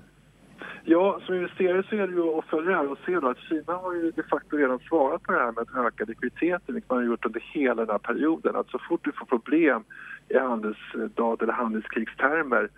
Ja, 0.84 1.20
som 1.26 1.34
investerare 1.34 1.82
så 1.82 1.96
är 1.96 2.06
det 2.06 2.12
ju 2.12 2.38
att 2.38 2.44
följa 2.44 2.70
det 2.70 2.76
här 2.76 2.92
och 2.92 2.98
se 3.06 3.20
då 3.20 3.28
att 3.28 3.38
Kina 3.38 3.72
har 3.72 3.94
ju 3.94 4.10
de 4.10 4.22
facto 4.22 4.56
redan 4.56 4.78
svarat 4.78 5.22
på 5.22 5.32
det 5.32 5.38
här 5.38 5.52
med 5.52 5.58
att 5.62 5.86
öka 5.86 6.04
likviditeten, 6.04 6.74
vilket 6.74 6.90
man 6.90 6.98
har 6.98 7.04
gjort 7.04 7.26
under 7.26 7.42
hela 7.54 7.84
den 7.84 7.90
här 7.90 7.98
perioden. 7.98 8.56
Att 8.56 8.70
så 8.70 8.78
fort 8.88 9.04
du 9.04 9.12
får 9.12 9.26
problem 9.26 9.84
i 10.28 10.38
handelsdat 10.38 11.42
eller 11.42 11.52
handelskrigstermer 11.52 12.68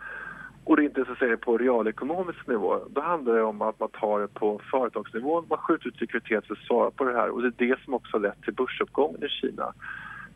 och 0.65 0.77
det 0.77 0.85
inte 0.85 1.05
så 1.05 1.13
att 1.13 1.19
säga 1.19 1.37
på 1.37 1.59
realekonomisk 1.59 2.47
nivå, 2.47 2.79
då 2.91 3.01
handlar 3.01 3.35
det 3.35 3.43
om 3.43 3.63
att 3.63 3.81
man 3.81 3.89
tar 3.89 4.21
det 4.21 4.29
på 4.29 4.61
företagsnivå, 4.71 5.45
man 5.49 5.59
skjuter 5.59 5.89
ut 5.89 6.01
likviditet 6.01 6.47
för 6.47 6.55
att 6.55 6.61
svara 6.61 6.91
på 6.91 7.05
det 7.05 7.13
här 7.13 7.29
och 7.31 7.43
det 7.43 7.49
är 7.49 7.69
det 7.69 7.81
som 7.85 7.95
också 7.95 8.17
har 8.17 8.21
lett 8.21 8.43
till 8.43 8.55
börsuppgången 8.55 9.25
i 9.25 9.29
Kina. 9.29 9.73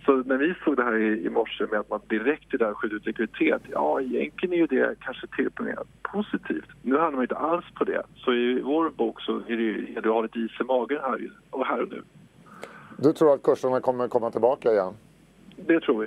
Så 0.04 0.12
när 0.16 0.36
vi 0.36 0.54
såg 0.64 0.76
det 0.76 0.82
här 0.82 0.96
i, 0.96 1.26
i 1.26 1.30
morse 1.30 1.66
med 1.70 1.80
att 1.80 1.90
man 1.90 2.00
direkt 2.08 2.50
där 2.58 2.74
skjuter 2.74 2.96
ut 2.96 3.06
likviditet, 3.06 3.62
ja 3.70 4.00
egentligen 4.00 4.52
är 4.52 4.56
ju 4.56 4.66
det 4.66 4.94
kanske 5.00 5.26
till 5.26 5.50
och 5.58 5.64
med 5.64 5.78
positivt. 6.02 6.68
Nu 6.82 6.98
handlar 6.98 7.12
man 7.12 7.22
inte 7.22 7.36
alls 7.36 7.64
på 7.78 7.84
det. 7.84 8.02
Så 8.16 8.32
i 8.32 8.60
vår 8.60 8.90
bok 8.90 9.20
så 9.20 9.36
är 9.36 9.56
det 9.56 9.62
ju 9.62 9.98
att 9.98 10.04
ha 10.04 10.22
lite 10.22 10.38
is 10.38 10.60
i 10.60 10.64
magen 10.64 10.98
här 11.02 11.30
och, 11.50 11.66
här 11.66 11.82
och 11.82 11.88
nu. 11.88 12.02
Du 12.98 13.12
tror 13.12 13.34
att 13.34 13.42
kurserna 13.42 13.80
kommer 13.80 14.08
komma 14.08 14.30
tillbaka 14.30 14.72
igen? 14.72 14.92
Det 15.56 15.80
tror 15.80 16.00
vi. 16.00 16.06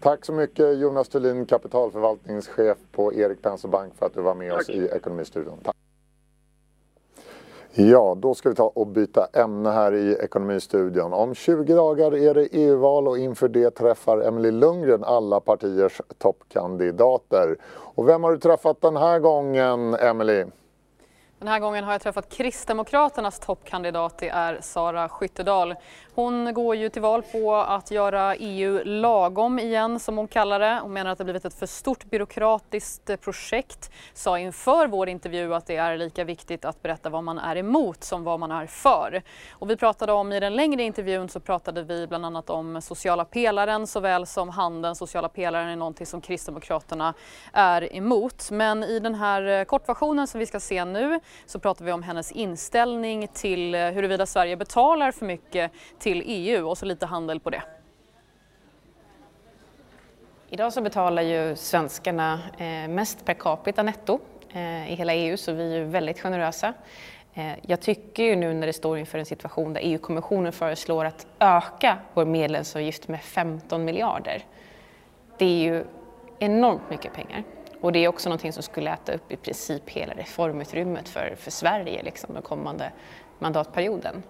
Tack 0.00 0.24
så 0.24 0.32
mycket 0.32 0.78
Jonas 0.78 1.08
Thulin, 1.08 1.46
kapitalförvaltningschef 1.46 2.78
på 2.92 3.14
Erik 3.14 3.42
Penser 3.42 3.68
Bank 3.68 3.94
för 3.98 4.06
att 4.06 4.14
du 4.14 4.20
var 4.22 4.34
med 4.34 4.50
Tack. 4.50 4.60
oss 4.60 4.70
i 4.70 4.86
Ekonomistudion. 4.86 5.58
Tack. 5.62 5.76
Ja, 7.78 8.16
då 8.20 8.34
ska 8.34 8.48
vi 8.48 8.54
ta 8.54 8.72
och 8.74 8.86
byta 8.86 9.28
ämne 9.32 9.70
här 9.70 9.92
i 9.92 10.12
Ekonomistudion. 10.12 11.12
Om 11.12 11.34
20 11.34 11.74
dagar 11.74 12.16
är 12.16 12.34
det 12.34 12.48
EU-val 12.52 13.08
och 13.08 13.18
inför 13.18 13.48
det 13.48 13.70
träffar 13.70 14.20
Emily 14.20 14.50
Lundgren 14.50 15.04
alla 15.04 15.40
partiers 15.40 16.00
toppkandidater. 16.18 17.56
Och 17.68 18.08
vem 18.08 18.24
har 18.24 18.32
du 18.32 18.38
träffat 18.38 18.80
den 18.80 18.96
här 18.96 19.18
gången, 19.18 19.94
Emily? 19.94 20.44
Den 21.38 21.48
här 21.48 21.58
gången 21.58 21.84
har 21.84 21.92
jag 21.92 22.00
träffat 22.00 22.28
Kristdemokraternas 22.28 23.38
toppkandidat, 23.38 24.18
det 24.18 24.28
är 24.28 24.60
Sara 24.60 25.08
Skyttedal. 25.08 25.74
Hon 26.14 26.54
går 26.54 26.76
ju 26.76 26.88
till 26.88 27.02
val 27.02 27.22
på 27.22 27.54
att 27.56 27.90
göra 27.90 28.36
EU 28.36 28.84
lagom 28.84 29.58
igen 29.58 30.00
som 30.00 30.16
hon 30.16 30.28
kallar 30.28 30.60
det. 30.60 30.78
Hon 30.82 30.92
menar 30.92 31.10
att 31.10 31.18
det 31.18 31.24
blivit 31.24 31.44
ett 31.44 31.54
för 31.54 31.66
stort 31.66 32.04
byråkratiskt 32.04 33.20
projekt. 33.20 33.90
Sa 34.14 34.38
inför 34.38 34.86
vår 34.86 35.08
intervju 35.08 35.54
att 35.54 35.66
det 35.66 35.76
är 35.76 35.96
lika 35.96 36.24
viktigt 36.24 36.64
att 36.64 36.82
berätta 36.82 37.10
vad 37.10 37.24
man 37.24 37.38
är 37.38 37.56
emot 37.56 38.04
som 38.04 38.24
vad 38.24 38.40
man 38.40 38.50
är 38.50 38.66
för. 38.66 39.22
Och 39.50 39.70
vi 39.70 39.76
pratade 39.76 40.12
om 40.12 40.32
i 40.32 40.40
den 40.40 40.56
längre 40.56 40.82
intervjun 40.82 41.28
så 41.28 41.40
pratade 41.40 41.82
vi 41.82 42.06
bland 42.06 42.26
annat 42.26 42.50
om 42.50 42.82
sociala 42.82 43.24
pelaren 43.24 43.86
såväl 43.86 44.26
som 44.26 44.48
handeln. 44.48 44.94
Sociala 44.94 45.28
pelaren 45.28 45.68
är 45.68 45.76
någonting 45.76 46.06
som 46.06 46.20
Kristdemokraterna 46.20 47.14
är 47.52 47.96
emot. 47.96 48.50
Men 48.50 48.84
i 48.84 48.98
den 48.98 49.14
här 49.14 49.42
eh, 49.46 49.64
kortversionen 49.64 50.26
som 50.26 50.40
vi 50.40 50.46
ska 50.46 50.60
se 50.60 50.84
nu 50.84 51.20
så 51.46 51.58
pratar 51.58 51.84
vi 51.84 51.92
om 51.92 52.02
hennes 52.02 52.32
inställning 52.32 53.28
till 53.32 53.74
eh, 53.74 53.80
huruvida 53.80 54.26
Sverige 54.26 54.56
betalar 54.56 55.12
för 55.12 55.26
mycket 55.26 55.72
till 55.98 56.22
EU 56.26 56.68
och 56.68 56.78
så 56.78 56.86
lite 56.86 57.06
handel 57.06 57.40
på 57.40 57.50
det. 57.50 57.62
Idag 60.48 60.72
så 60.72 60.80
betalar 60.80 61.22
ju 61.22 61.56
svenskarna 61.56 62.40
eh, 62.58 62.88
mest 62.88 63.24
per 63.24 63.34
capita 63.34 63.82
netto 63.82 64.20
eh, 64.52 64.92
i 64.92 64.94
hela 64.94 65.14
EU 65.14 65.36
så 65.36 65.52
vi 65.52 65.72
är 65.72 65.78
ju 65.78 65.84
väldigt 65.84 66.20
generösa. 66.20 66.72
Jag 67.62 67.80
tycker 67.80 68.22
ju 68.22 68.36
nu 68.36 68.54
när 68.54 68.66
det 68.66 68.72
står 68.72 68.98
inför 68.98 69.18
en 69.18 69.26
situation 69.26 69.72
där 69.72 69.80
EU-kommissionen 69.84 70.52
föreslår 70.52 71.04
att 71.04 71.26
öka 71.38 71.98
vår 72.14 72.24
medlemsavgift 72.24 73.08
med 73.08 73.20
15 73.20 73.84
miljarder. 73.84 74.44
Det 75.38 75.44
är 75.44 75.58
ju 75.58 75.84
enormt 76.38 76.90
mycket 76.90 77.12
pengar. 77.12 77.44
Och 77.86 77.92
det 77.92 78.04
är 78.04 78.08
också 78.08 78.28
någonting 78.28 78.52
som 78.52 78.62
skulle 78.62 78.92
äta 78.92 79.14
upp 79.14 79.32
i 79.32 79.36
princip 79.36 79.90
hela 79.90 80.14
reformutrymmet 80.14 81.08
för, 81.08 81.34
för 81.38 81.50
Sverige 81.50 82.02
liksom, 82.02 82.34
den 82.34 82.42
kommande 82.42 82.92
mandatperioden. 83.38 84.22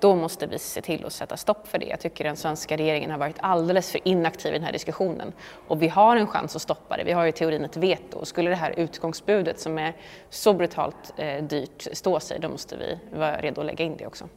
Då 0.00 0.14
måste 0.14 0.46
vi 0.46 0.58
se 0.58 0.80
till 0.82 1.04
att 1.04 1.12
sätta 1.12 1.36
stopp 1.36 1.68
för 1.68 1.78
det. 1.78 1.86
Jag 1.86 2.00
tycker 2.00 2.24
den 2.24 2.36
svenska 2.36 2.76
regeringen 2.76 3.10
har 3.10 3.18
varit 3.18 3.36
alldeles 3.38 3.90
för 3.90 4.00
inaktiv 4.08 4.54
i 4.54 4.58
den 4.58 4.64
här 4.64 4.72
diskussionen. 4.72 5.32
Och 5.68 5.82
vi 5.82 5.88
har 5.88 6.16
en 6.16 6.26
chans 6.26 6.56
att 6.56 6.62
stoppa 6.62 6.96
det. 6.96 7.04
Vi 7.04 7.12
har 7.12 7.26
i 7.26 7.32
teorin 7.32 7.64
ett 7.64 7.76
veto. 7.76 8.18
Och 8.18 8.28
skulle 8.28 8.50
det 8.50 8.56
här 8.56 8.74
utgångsbudet 8.76 9.60
som 9.60 9.78
är 9.78 9.96
så 10.30 10.52
brutalt 10.52 11.14
eh, 11.16 11.44
dyrt 11.44 11.86
stå 11.92 12.20
sig, 12.20 12.38
då 12.40 12.48
måste 12.48 12.76
vi 12.76 12.98
vara 13.18 13.40
redo 13.40 13.60
att 13.60 13.66
lägga 13.66 13.84
in 13.84 13.96
det 13.96 14.06
också. 14.06 14.28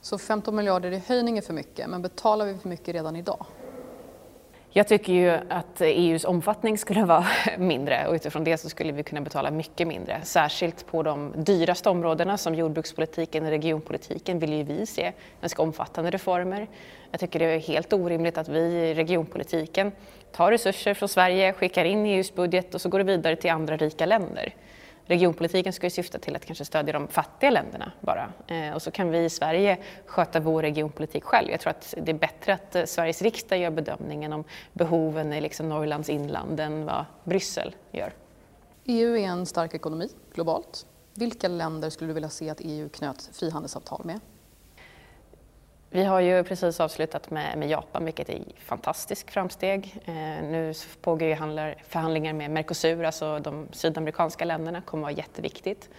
Så 0.00 0.18
15 0.18 0.56
miljarder 0.56 0.92
i 0.92 1.02
höjning 1.06 1.38
är 1.38 1.42
för 1.42 1.54
mycket, 1.54 1.86
men 1.90 2.02
betalar 2.02 2.46
vi 2.46 2.58
för 2.58 2.68
mycket 2.68 2.94
redan 2.94 3.16
idag? 3.16 3.46
Jag 4.76 4.88
tycker 4.88 5.12
ju 5.12 5.30
att 5.48 5.80
EUs 5.80 6.24
omfattning 6.24 6.78
skulle 6.78 7.04
vara 7.04 7.26
mindre 7.58 8.06
och 8.06 8.14
utifrån 8.14 8.44
det 8.44 8.58
så 8.58 8.68
skulle 8.68 8.92
vi 8.92 9.02
kunna 9.02 9.20
betala 9.20 9.50
mycket 9.50 9.88
mindre. 9.88 10.20
Särskilt 10.22 10.86
på 10.86 11.02
de 11.02 11.32
dyraste 11.36 11.88
områdena 11.88 12.36
som 12.38 12.54
jordbrukspolitiken 12.54 13.44
och 13.44 13.50
regionpolitiken 13.50 14.38
vill 14.38 14.52
ju 14.52 14.62
vi 14.62 14.86
se 14.86 15.12
ganska 15.40 15.62
omfattande 15.62 16.10
reformer. 16.10 16.66
Jag 17.10 17.20
tycker 17.20 17.38
det 17.38 17.44
är 17.44 17.58
helt 17.58 17.92
orimligt 17.92 18.38
att 18.38 18.48
vi 18.48 18.60
i 18.60 18.94
regionpolitiken 18.94 19.92
tar 20.32 20.50
resurser 20.50 20.94
från 20.94 21.08
Sverige, 21.08 21.52
skickar 21.52 21.84
in 21.84 22.06
e 22.06 22.10
i 22.10 22.16
EUs 22.16 22.34
budget 22.34 22.74
och 22.74 22.80
så 22.80 22.88
går 22.88 22.98
det 22.98 23.04
vidare 23.04 23.36
till 23.36 23.50
andra 23.50 23.76
rika 23.76 24.06
länder 24.06 24.54
regionpolitiken 25.06 25.72
ska 25.72 25.86
ju 25.86 25.90
syfta 25.90 26.18
till 26.18 26.36
att 26.36 26.44
kanske 26.44 26.64
stödja 26.64 26.92
de 26.92 27.08
fattiga 27.08 27.50
länderna 27.50 27.92
bara. 28.00 28.32
Eh, 28.46 28.74
och 28.74 28.82
så 28.82 28.90
kan 28.90 29.10
vi 29.10 29.24
i 29.24 29.30
Sverige 29.30 29.78
sköta 30.06 30.40
vår 30.40 30.62
regionpolitik 30.62 31.24
själv. 31.24 31.50
Jag 31.50 31.60
tror 31.60 31.70
att 31.70 31.94
det 32.02 32.12
är 32.12 32.18
bättre 32.18 32.54
att 32.54 32.76
eh, 32.76 32.84
Sveriges 32.84 33.22
riksdag 33.22 33.58
gör 33.58 33.70
bedömningen 33.70 34.32
om 34.32 34.44
behoven 34.72 35.32
i 35.32 35.40
liksom 35.40 35.68
Norrlands 35.68 36.08
inland 36.08 36.60
än 36.60 36.84
vad 36.84 37.04
Bryssel 37.24 37.74
gör. 37.92 38.12
EU 38.84 39.16
är 39.16 39.26
en 39.26 39.46
stark 39.46 39.74
ekonomi 39.74 40.08
globalt. 40.34 40.86
Vilka 41.14 41.48
länder 41.48 41.90
skulle 41.90 42.10
du 42.10 42.14
vilja 42.14 42.28
se 42.28 42.50
att 42.50 42.60
EU 42.60 42.88
knöt 42.88 43.30
frihandelsavtal 43.32 44.00
med? 44.04 44.20
Vi 45.94 46.04
har 46.04 46.20
ju 46.20 46.44
precis 46.44 46.80
avslutat 46.80 47.30
med, 47.30 47.58
med 47.58 47.68
Japan, 47.68 48.04
vilket 48.04 48.28
är 48.28 48.34
ett 48.34 48.58
fantastiskt 48.58 49.30
framsteg. 49.30 50.02
Eh, 50.04 50.14
nu 50.42 50.72
pågår 51.00 51.28
ju 51.28 51.34
handlar, 51.34 51.82
förhandlingar 51.88 52.32
med 52.32 52.50
Mercosur, 52.50 53.04
alltså 53.04 53.38
de 53.38 53.68
sydamerikanska 53.72 54.44
länderna, 54.44 54.80
kommer 54.80 55.02
vara 55.02 55.12
jätteviktigt. 55.12 55.90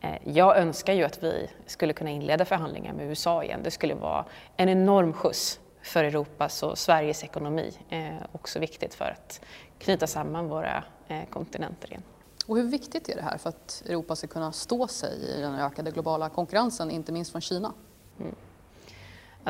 Eh, 0.00 0.10
jag 0.24 0.58
önskar 0.58 0.92
ju 0.92 1.04
att 1.04 1.22
vi 1.22 1.50
skulle 1.66 1.92
kunna 1.92 2.10
inleda 2.10 2.44
förhandlingar 2.44 2.92
med 2.92 3.06
USA 3.06 3.44
igen. 3.44 3.60
Det 3.62 3.70
skulle 3.70 3.94
vara 3.94 4.24
en 4.56 4.68
enorm 4.68 5.12
skjuts 5.12 5.60
för 5.82 6.04
Europas 6.04 6.62
och 6.62 6.78
Sveriges 6.78 7.24
ekonomi. 7.24 7.72
Eh, 7.88 8.14
också 8.32 8.58
viktigt 8.58 8.94
för 8.94 9.04
att 9.04 9.40
knyta 9.78 10.06
samman 10.06 10.48
våra 10.48 10.84
eh, 11.08 11.24
kontinenter 11.30 11.88
igen. 11.88 12.02
Och 12.46 12.56
hur 12.56 12.64
viktigt 12.64 13.08
är 13.08 13.16
det 13.16 13.22
här 13.22 13.38
för 13.38 13.48
att 13.48 13.82
Europa 13.86 14.16
ska 14.16 14.26
kunna 14.26 14.52
stå 14.52 14.88
sig 14.88 15.38
i 15.38 15.40
den 15.40 15.54
ökade 15.54 15.90
globala 15.90 16.28
konkurrensen, 16.28 16.90
inte 16.90 17.12
minst 17.12 17.32
från 17.32 17.40
Kina? 17.40 17.72
Mm. 18.20 18.34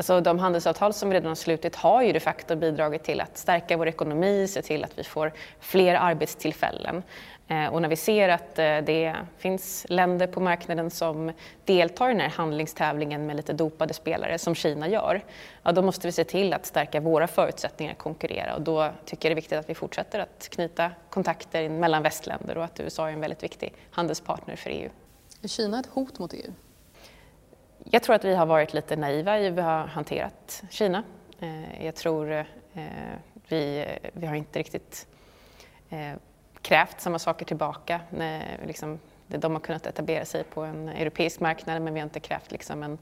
Alltså 0.01 0.21
de 0.21 0.39
handelsavtal 0.39 0.93
som 0.93 1.09
vi 1.09 1.15
redan 1.15 1.27
har 1.27 1.35
slutit 1.35 1.75
har 1.75 2.01
ju 2.01 2.11
de 2.11 2.19
facto 2.19 2.55
bidragit 2.55 3.03
till 3.03 3.21
att 3.21 3.37
stärka 3.37 3.77
vår 3.77 3.87
ekonomi, 3.87 4.47
se 4.47 4.61
till 4.61 4.83
att 4.83 4.99
vi 4.99 5.03
får 5.03 5.31
fler 5.59 5.95
arbetstillfällen. 5.95 7.03
Eh, 7.47 7.65
och 7.65 7.81
när 7.81 7.89
vi 7.89 7.95
ser 7.95 8.29
att 8.29 8.59
eh, 8.59 8.77
det 8.77 9.15
finns 9.37 9.85
länder 9.89 10.27
på 10.27 10.39
marknaden 10.39 10.89
som 10.89 11.31
deltar 11.65 12.09
i 12.09 12.11
den 12.11 12.21
här 12.21 12.29
handlingstävlingen 12.29 13.25
med 13.25 13.35
lite 13.35 13.53
dopade 13.53 13.93
spelare, 13.93 14.37
som 14.37 14.55
Kina 14.55 14.87
gör, 14.87 15.21
ja, 15.63 15.71
då 15.71 15.81
måste 15.81 16.07
vi 16.07 16.11
se 16.11 16.23
till 16.23 16.53
att 16.53 16.65
stärka 16.65 16.99
våra 16.99 17.27
förutsättningar 17.27 17.91
att 17.91 17.99
konkurrera. 17.99 18.55
Och 18.55 18.61
då 18.61 18.91
tycker 19.05 19.29
jag 19.29 19.31
det 19.31 19.33
är 19.33 19.41
viktigt 19.41 19.59
att 19.59 19.69
vi 19.69 19.75
fortsätter 19.75 20.19
att 20.19 20.49
knyta 20.51 20.91
kontakter 21.09 21.69
mellan 21.69 22.03
västländer 22.03 22.57
och 22.57 22.63
att 22.63 22.79
USA 22.79 23.09
är 23.09 23.13
en 23.13 23.21
väldigt 23.21 23.43
viktig 23.43 23.73
handelspartner 23.91 24.55
för 24.55 24.69
EU. 24.69 24.89
Är 25.41 25.47
Kina 25.47 25.79
ett 25.79 25.87
hot 25.93 26.19
mot 26.19 26.33
EU? 26.33 26.51
Jag 27.83 28.03
tror 28.03 28.15
att 28.15 28.25
vi 28.25 28.35
har 28.35 28.45
varit 28.45 28.73
lite 28.73 28.95
naiva 28.95 29.39
i 29.39 29.43
hur 29.43 29.51
vi 29.51 29.61
har 29.61 29.87
hanterat 29.87 30.63
Kina. 30.69 31.03
Eh, 31.39 31.85
jag 31.85 31.95
tror 31.95 32.31
eh, 32.31 32.43
vi, 33.47 33.85
vi 34.13 34.27
har 34.27 34.35
inte 34.35 34.59
riktigt 34.59 35.07
eh, 35.89 36.13
krävt 36.61 37.01
samma 37.01 37.19
saker 37.19 37.45
tillbaka. 37.45 38.01
Liksom, 38.65 38.99
de 39.27 39.53
har 39.53 39.59
kunnat 39.59 39.85
etablera 39.85 40.25
sig 40.25 40.43
på 40.43 40.61
en 40.61 40.89
europeisk 40.89 41.39
marknad 41.39 41.81
men 41.81 41.93
vi 41.93 41.99
har 41.99 42.05
inte 42.05 42.19
krävt 42.19 42.51
liksom 42.51 42.83
en, 42.83 42.97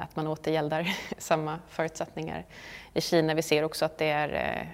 att 0.00 0.16
man 0.16 0.26
återgäldar 0.26 0.96
samma 1.18 1.58
förutsättningar 1.68 2.44
i 2.94 3.00
Kina. 3.00 3.34
Vi 3.34 3.42
ser 3.42 3.62
också 3.62 3.84
att 3.84 3.98
det 3.98 4.10
är 4.10 4.68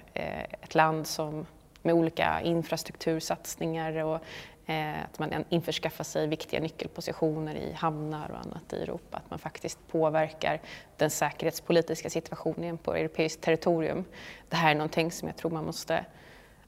ett 0.61 0.75
land 0.75 1.07
som 1.07 1.45
med 1.81 1.95
olika 1.95 2.41
infrastruktursatsningar 2.41 4.03
och 4.03 4.19
eh, 4.65 5.03
att 5.03 5.19
man 5.19 5.45
införskaffar 5.49 6.03
sig 6.03 6.27
viktiga 6.27 6.59
nyckelpositioner 6.59 7.55
i 7.55 7.73
hamnar 7.73 8.29
och 8.31 8.37
annat 8.37 8.73
i 8.73 8.75
Europa. 8.75 9.17
Att 9.17 9.29
man 9.29 9.39
faktiskt 9.39 9.87
påverkar 9.87 10.61
den 10.97 11.09
säkerhetspolitiska 11.09 12.09
situationen 12.09 12.77
på 12.77 12.93
europeiskt 12.93 13.41
territorium. 13.41 14.05
Det 14.49 14.55
här 14.55 14.71
är 14.71 14.75
någonting 14.75 15.11
som 15.11 15.27
jag 15.27 15.37
tror 15.37 15.51
man 15.51 15.65
måste 15.65 16.05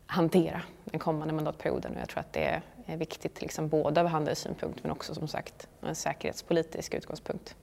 hantera 0.05 0.61
den 0.83 0.99
kommande 0.99 1.33
mandatperioden 1.33 1.95
och 1.95 2.01
jag 2.01 2.09
tror 2.09 2.19
att 2.19 2.33
det 2.33 2.61
är 2.85 2.97
viktigt 2.97 3.41
liksom 3.41 3.69
både 3.69 4.01
av 4.01 4.07
handelssynpunkt 4.07 4.83
men 4.83 4.91
också 4.91 5.15
som 5.15 5.27
sagt 5.27 5.67
en 5.81 5.95
säkerhetspolitisk 5.95 6.93
utgångspunkt. 6.93 7.55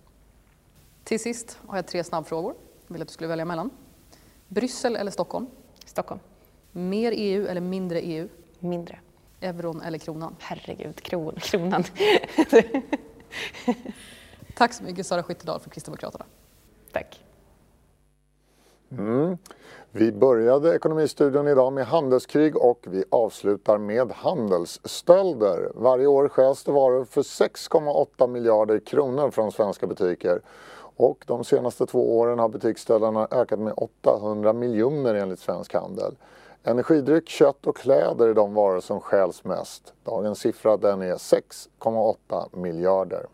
Till 1.04 1.20
sist 1.20 1.58
har 1.66 1.76
jag 1.76 1.86
tre 1.86 2.04
snabbfrågor. 2.04 2.54
Jag 2.86 2.92
vill 2.92 3.02
att 3.02 3.08
du 3.08 3.14
skulle 3.14 3.28
välja 3.28 3.44
mellan. 3.44 3.70
Bryssel 4.48 4.96
eller 4.96 5.10
Stockholm? 5.10 5.46
Stockholm. 5.84 6.20
Mer 6.72 7.12
EU 7.16 7.46
eller 7.46 7.60
mindre 7.60 8.00
EU? 8.00 8.28
Mindre. 8.58 8.98
Euron 9.40 9.82
eller 9.82 9.98
kronan? 9.98 10.36
Herregud, 10.38 11.02
kron, 11.02 11.34
kronan. 11.40 11.84
Tack 14.56 14.72
så 14.72 14.84
mycket 14.84 15.06
Sara 15.06 15.22
Skyttedal 15.22 15.60
från 15.60 15.70
Kristdemokraterna. 15.70 16.24
Tack. 16.92 17.24
Mm. 18.90 19.38
Vi 19.92 20.12
började 20.12 20.74
Ekonomistudion 20.74 21.48
idag 21.48 21.72
med 21.72 21.86
handelskrig 21.86 22.56
och 22.56 22.86
vi 22.88 23.04
avslutar 23.10 23.78
med 23.78 24.12
handelsstölder. 24.12 25.72
Varje 25.74 26.06
år 26.06 26.28
stjäls 26.28 26.64
det 26.64 26.72
varor 26.72 27.04
för 27.04 27.22
6,8 27.22 28.26
miljarder 28.26 28.78
kronor 28.78 29.30
från 29.30 29.52
svenska 29.52 29.86
butiker. 29.86 30.40
Och 30.96 31.24
de 31.26 31.44
senaste 31.44 31.86
två 31.86 32.18
åren 32.18 32.38
har 32.38 32.48
butiksstölderna 32.48 33.28
ökat 33.30 33.58
med 33.58 33.74
800 33.76 34.52
miljoner 34.52 35.14
enligt 35.14 35.40
Svensk 35.40 35.74
Handel. 35.74 36.14
Energidryck, 36.62 37.28
kött 37.28 37.66
och 37.66 37.76
kläder 37.76 38.28
är 38.28 38.34
de 38.34 38.54
varor 38.54 38.80
som 38.80 39.00
stjäls 39.00 39.44
mest. 39.44 39.94
Dagens 40.04 40.38
siffra 40.38 40.76
den 40.76 41.02
är 41.02 41.14
6,8 41.14 42.56
miljarder. 42.56 43.26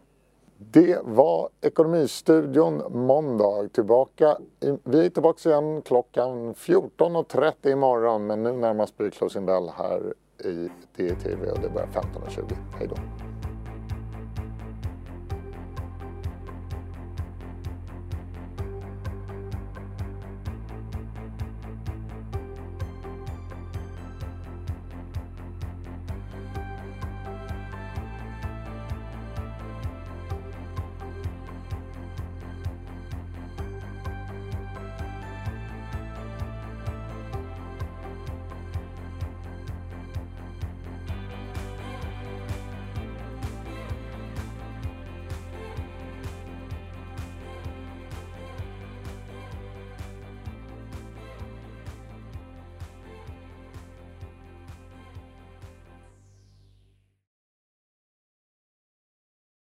Det 0.59 0.99
var 1.03 1.49
Ekonomistudion 1.61 2.83
måndag. 3.07 3.69
Tillbaka, 3.73 4.39
vi 4.85 5.07
är 5.07 5.11
tillbaka 5.11 5.49
igen 5.49 5.83
klockan 5.83 6.55
14.30 6.55 7.73
imorgon 7.73 8.27
men 8.27 8.43
nu 8.43 8.53
närmast 8.53 8.97
blir 8.97 9.11
closing 9.11 9.47
bell 9.47 9.71
här 9.77 10.15
i 10.45 10.69
DTV 10.97 11.51
och 11.51 11.61
det 11.61 11.69
börjar 11.69 11.89
15.20. 11.89 12.57
Hej 12.79 12.89
då! 12.89 12.97